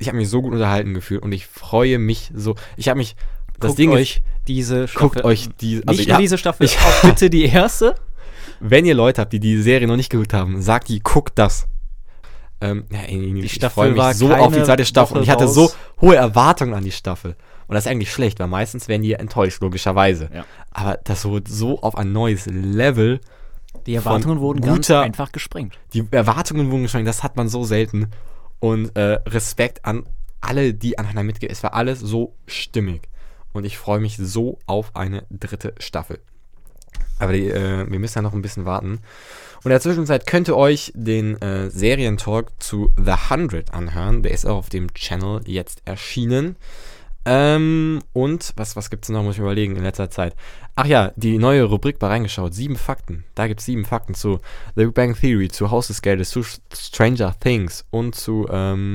ich 0.01 0.09
habe 0.09 0.17
mich 0.17 0.29
so 0.29 0.43
gut 0.43 0.53
unterhalten 0.53 0.95
gefühlt 0.95 1.23
und 1.23 1.31
ich 1.33 1.47
freue 1.47 1.99
mich 1.99 2.33
so. 2.35 2.57
Ich 2.77 2.89
habe 2.89 2.99
mich. 2.99 3.15
Das 3.59 3.69
guckt 3.69 3.79
Ding 3.79 3.91
euch 3.93 4.17
ist, 4.17 4.23
diese 4.49 4.89
Staffel. 4.89 5.09
Guckt 5.09 5.25
euch 5.25 5.49
die. 5.61 5.83
Also 5.87 6.01
nicht 6.01 6.09
nur 6.09 6.19
diese 6.19 6.39
Staffel, 6.39 6.65
ich, 6.65 6.79
auch 6.79 7.03
bitte 7.03 7.29
die 7.29 7.45
erste. 7.47 7.95
Wenn 8.59 8.87
ihr 8.87 8.95
Leute 8.95 9.21
habt, 9.21 9.33
die 9.33 9.41
die 9.41 9.61
Serie 9.61 9.87
noch 9.87 9.97
nicht 9.97 10.11
geguckt 10.11 10.33
haben, 10.33 10.61
sagt 10.63 10.89
die, 10.89 11.01
guckt 11.01 11.39
das. 11.39 11.67
Ähm, 12.63 12.85
ja, 12.91 13.07
die 13.07 13.41
ich 13.41 13.55
Staffel 13.55 13.97
war 13.97 14.13
so 14.13 14.35
auf 14.35 14.55
die 14.55 14.63
zweite 14.63 14.85
Staffel 14.85 15.19
und 15.19 15.23
ich 15.23 15.31
hatte 15.31 15.49
so 15.49 15.71
hohe 16.01 16.17
Erwartungen 16.17 16.75
an 16.75 16.85
die 16.85 16.93
Staffel. 16.93 17.37
Und 17.67 17.75
das 17.75 17.87
ist 17.87 17.91
eigentlich 17.91 18.13
schlecht, 18.13 18.41
weil 18.41 18.49
meistens 18.49 18.89
werden 18.89 19.03
die 19.03 19.13
enttäuscht, 19.13 19.63
logischerweise. 19.63 20.29
Ja. 20.35 20.45
Aber 20.73 20.99
das 21.05 21.25
wurde 21.25 21.51
so 21.51 21.81
auf 21.81 21.97
ein 21.97 22.13
neues 22.13 22.47
Level. 22.47 23.21
Die 23.87 23.95
Erwartungen 23.95 24.41
wurden 24.41 24.61
guter, 24.61 24.73
ganz 24.75 24.91
einfach 24.91 25.33
gesprengt. 25.33 25.79
Die 25.95 26.05
Erwartungen 26.11 26.71
wurden 26.71 26.83
gesprengt, 26.83 27.07
das 27.07 27.23
hat 27.23 27.37
man 27.37 27.49
so 27.49 27.65
selten. 27.65 28.09
Und 28.61 28.95
äh, 28.97 29.21
Respekt 29.27 29.85
an 29.85 30.07
alle, 30.41 30.75
die 30.75 30.99
an 30.99 31.09
Hannah 31.09 31.23
mitgehen. 31.23 31.53
Es 31.53 31.63
war 31.63 31.75
alles 31.75 32.01
so 32.01 32.35
stimmig. 32.47 33.09
Und 33.53 33.65
ich 33.65 33.79
freue 33.79 34.01
mich 34.01 34.17
so 34.17 34.59
auf 34.67 34.95
eine 34.95 35.25
dritte 35.31 35.75
Staffel. 35.79 36.21
Aber 37.19 37.33
die, 37.33 37.49
äh, 37.49 37.91
wir 37.91 37.99
müssen 37.99 38.19
ja 38.19 38.23
noch 38.23 38.33
ein 38.33 38.43
bisschen 38.43 38.65
warten. 38.65 39.01
Und 39.59 39.67
in 39.67 39.71
der 39.71 39.81
Zwischenzeit 39.81 40.27
könnt 40.27 40.49
ihr 40.49 40.57
euch 40.57 40.93
den 40.95 41.41
äh, 41.43 41.69
Serientalk 41.69 42.51
zu 42.63 42.93
The 42.97 43.13
100 43.31 43.75
anhören. 43.75 44.23
Der 44.23 44.33
ist 44.33 44.47
auch 44.47 44.57
auf 44.57 44.69
dem 44.71 44.93
Channel 44.95 45.43
jetzt 45.47 45.83
erschienen. 45.85 46.57
Ähm, 47.33 48.01
und 48.13 48.53
was, 48.57 48.75
was 48.75 48.91
gibt 48.91 49.05
es 49.05 49.09
noch, 49.09 49.23
muss 49.23 49.37
ich 49.37 49.41
überlegen, 49.41 49.77
in 49.77 49.85
letzter 49.85 50.11
Zeit. 50.11 50.35
Ach 50.75 50.87
ja, 50.87 51.13
die 51.15 51.39
neue 51.39 51.63
Rubrik 51.63 52.01
bei 52.01 52.09
reingeschaut. 52.09 52.55
Sieben 52.55 52.75
Fakten. 52.75 53.23
Da 53.37 53.47
gibt 53.47 53.61
es 53.61 53.67
sieben 53.67 53.85
Fakten 53.85 54.15
zu 54.15 54.41
The 54.75 54.87
Big 54.87 54.95
Bang 54.95 55.15
Theory, 55.15 55.47
zu 55.47 55.71
Haus 55.71 55.87
des 55.87 56.03
Geldes, 56.03 56.31
zu 56.31 56.43
Stranger 56.43 57.39
Things 57.39 57.87
und 57.91 58.17
zu 58.17 58.49
ähm, 58.51 58.91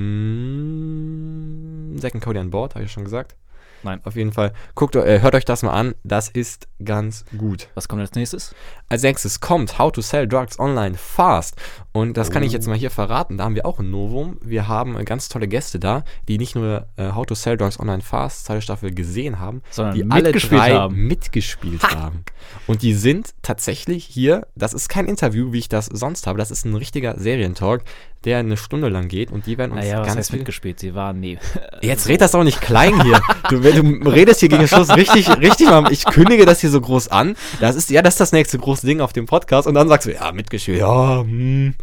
Second 1.95 2.21
Cody 2.25 2.39
an 2.39 2.49
Board, 2.49 2.75
habe 2.75 2.83
ich 2.83 2.91
schon 2.91 3.05
gesagt. 3.05 3.37
Nein. 3.85 4.01
Auf 4.03 4.15
jeden 4.15 4.33
Fall. 4.33 4.51
Guckt, 4.73 4.95
äh, 4.95 5.21
hört 5.21 5.35
euch 5.35 5.45
das 5.45 5.61
mal 5.61 5.71
an. 5.71 5.93
Das 6.03 6.27
ist 6.27 6.67
ganz 6.83 7.23
gut. 7.37 7.69
Was 7.75 7.87
kommt 7.87 8.01
als 8.01 8.13
nächstes? 8.13 8.55
Als 8.89 9.03
nächstes 9.03 9.39
kommt 9.39 9.77
How 9.77 9.91
to 9.91 10.01
Sell 10.01 10.27
Drugs 10.27 10.59
Online 10.59 10.95
Fast. 10.97 11.55
Und 11.91 12.17
das 12.17 12.29
oh. 12.29 12.33
kann 12.33 12.41
ich 12.41 12.51
jetzt 12.51 12.65
oh. 12.65 12.71
mal 12.71 12.77
hier 12.77 12.89
verraten. 12.89 13.37
Da 13.37 13.43
haben 13.43 13.53
wir 13.53 13.65
auch 13.67 13.79
ein 13.79 13.91
Novum. 13.91 14.39
Wir 14.43 14.67
haben 14.67 14.97
äh, 14.97 15.03
ganz 15.03 15.29
tolle 15.29 15.47
Gäste 15.47 15.79
da, 15.79 16.03
die 16.27 16.39
nicht 16.39 16.55
nur 16.55 16.87
äh, 16.97 17.11
How 17.11 17.27
to 17.27 17.35
Sell 17.35 17.57
Drugs 17.57 17.79
Online 17.79 18.01
Fast, 18.01 18.45
zweite 18.45 18.63
Staffel, 18.63 18.91
gesehen 18.91 19.39
haben, 19.39 19.61
sondern 19.69 19.93
die 19.93 20.09
alle 20.09 20.31
drei 20.31 20.73
haben. 20.73 20.95
mitgespielt 21.07 21.83
ha. 21.83 21.95
haben. 21.95 22.25
Und 22.65 22.81
die 22.81 22.95
sind 22.95 23.35
tatsächlich 23.43 24.03
hier, 24.03 24.47
das 24.55 24.73
ist 24.73 24.89
kein 24.89 25.05
Interview, 25.05 25.53
wie 25.53 25.59
ich 25.59 25.69
das 25.69 25.85
sonst 25.85 26.25
habe, 26.25 26.39
das 26.39 26.49
ist 26.49 26.65
ein 26.65 26.75
richtiger 26.75 27.19
Serientalk 27.19 27.83
der 28.25 28.39
eine 28.39 28.57
Stunde 28.57 28.89
lang 28.89 29.07
geht 29.07 29.31
und 29.31 29.45
die 29.45 29.57
werden 29.57 29.71
uns 29.71 29.81
naja, 29.81 29.97
ganz 29.97 30.09
was 30.09 30.17
heißt 30.17 30.33
mitgespielt. 30.33 30.79
Sie 30.79 30.95
waren 30.95 31.19
nee. 31.19 31.37
Jetzt 31.81 32.07
red 32.07 32.21
das 32.21 32.31
doch 32.31 32.43
nicht 32.43 32.61
klein 32.61 33.01
hier. 33.03 33.19
Du, 33.47 33.59
du 33.59 34.09
redest 34.09 34.39
hier 34.39 34.49
gegen 34.49 34.67
Schluss 34.67 34.89
richtig, 34.95 35.29
richtig 35.37 35.69
mal. 35.69 35.91
Ich 35.91 36.05
kündige 36.05 36.47
das 36.47 36.61
hier 36.61 36.71
so 36.71 36.81
groß 36.81 37.09
an. 37.09 37.35
Das 37.59 37.75
ist 37.75 37.91
ja 37.91 38.01
das 38.01 38.15
ist 38.15 38.19
das 38.19 38.31
nächste 38.31 38.57
große 38.57 38.87
Ding 38.87 39.01
auf 39.01 39.13
dem 39.13 39.27
Podcast 39.27 39.67
und 39.67 39.75
dann 39.75 39.87
sagst 39.87 40.07
du 40.07 40.13
ja 40.13 40.31
mitgespielt. 40.31 40.79
Ja. 40.79 41.21
Hm. 41.21 41.75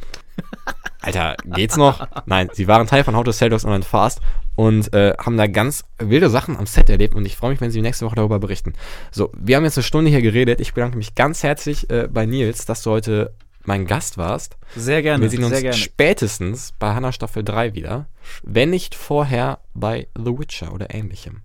Alter, 1.01 1.37
geht's 1.45 1.77
noch? 1.77 2.07
Nein, 2.27 2.51
sie 2.53 2.67
waren 2.67 2.87
Teil 2.87 3.05
von 3.05 3.15
How 3.15 3.25
to 3.25 3.33
Sell 3.33 3.51
Dogs 3.51 3.65
Online 3.65 3.85
Fast 3.85 4.21
und 4.55 4.93
äh, 4.93 5.15
haben 5.19 5.37
da 5.37 5.47
ganz 5.47 5.85
wilde 5.99 6.31
Sachen 6.31 6.57
am 6.57 6.67
Set 6.67 6.91
erlebt 6.91 7.15
und 7.15 7.25
ich 7.25 7.37
freue 7.37 7.51
mich, 7.51 7.61
wenn 7.61 7.71
sie 7.71 7.81
nächste 7.81 8.07
Woche 8.07 8.17
darüber 8.17 8.39
berichten. 8.39 8.75
So, 9.11 9.31
wir 9.37 9.57
haben 9.57 9.65
jetzt 9.65 9.79
eine 9.79 9.85
Stunde 9.85 10.11
hier 10.11 10.23
geredet. 10.23 10.61
Ich 10.61 10.75
bedanke 10.75 10.97
mich 10.97 11.15
ganz 11.15 11.43
herzlich 11.43 11.91
äh, 11.91 12.09
bei 12.11 12.27
Nils, 12.27 12.67
dass 12.67 12.83
du 12.83 12.91
heute 12.91 13.33
mein 13.65 13.87
Gast 13.87 14.19
warst. 14.19 14.57
Sehr 14.75 15.03
gerne. 15.03 15.23
Wir 15.23 15.31
sehen 15.31 15.45
uns 15.45 15.61
gerne. 15.61 15.77
spätestens 15.77 16.73
bei 16.79 16.95
Hannah 16.95 17.13
Staffel 17.13 17.45
3 17.45 17.75
wieder. 17.75 18.07
Wenn 18.43 18.71
nicht 18.71 18.95
vorher 18.95 19.59
bei 19.75 20.09
The 20.17 20.39
Witcher 20.39 20.73
oder 20.73 20.95
ähnlichem. 20.95 21.43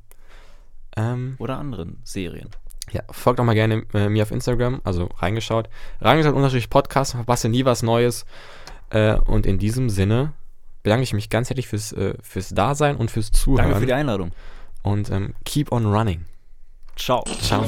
Ähm, 0.95 1.35
oder 1.39 1.57
anderen 1.57 1.99
Serien. 2.03 2.49
Ja, 2.91 3.01
folgt 3.11 3.39
auch 3.39 3.43
mal 3.43 3.53
gerne 3.53 3.83
äh, 3.93 4.09
mir 4.09 4.23
auf 4.23 4.31
Instagram, 4.31 4.81
also 4.83 5.09
reingeschaut. 5.17 5.69
Reingeschaut 5.99 6.33
unterstrich 6.33 6.69
Podcast, 6.69 7.11
verpasse 7.11 7.49
nie 7.49 7.65
was 7.65 7.83
Neues. 7.83 8.25
Äh, 8.89 9.15
und 9.15 9.45
in 9.45 9.59
diesem 9.59 9.89
Sinne 9.89 10.33
bedanke 10.83 11.03
ich 11.03 11.13
mich 11.13 11.29
ganz 11.29 11.49
herzlich 11.49 11.67
fürs, 11.67 11.91
äh, 11.91 12.15
fürs 12.21 12.49
Dasein 12.49 12.95
und 12.95 13.11
fürs 13.11 13.31
Zuhören. 13.31 13.65
Danke 13.65 13.79
für 13.81 13.85
die 13.85 13.93
Einladung. 13.93 14.31
Und 14.83 15.11
ähm, 15.11 15.33
keep 15.43 15.71
on 15.71 15.85
running. 15.85 16.25
Ciao. 16.95 17.23
Ciao. 17.41 17.65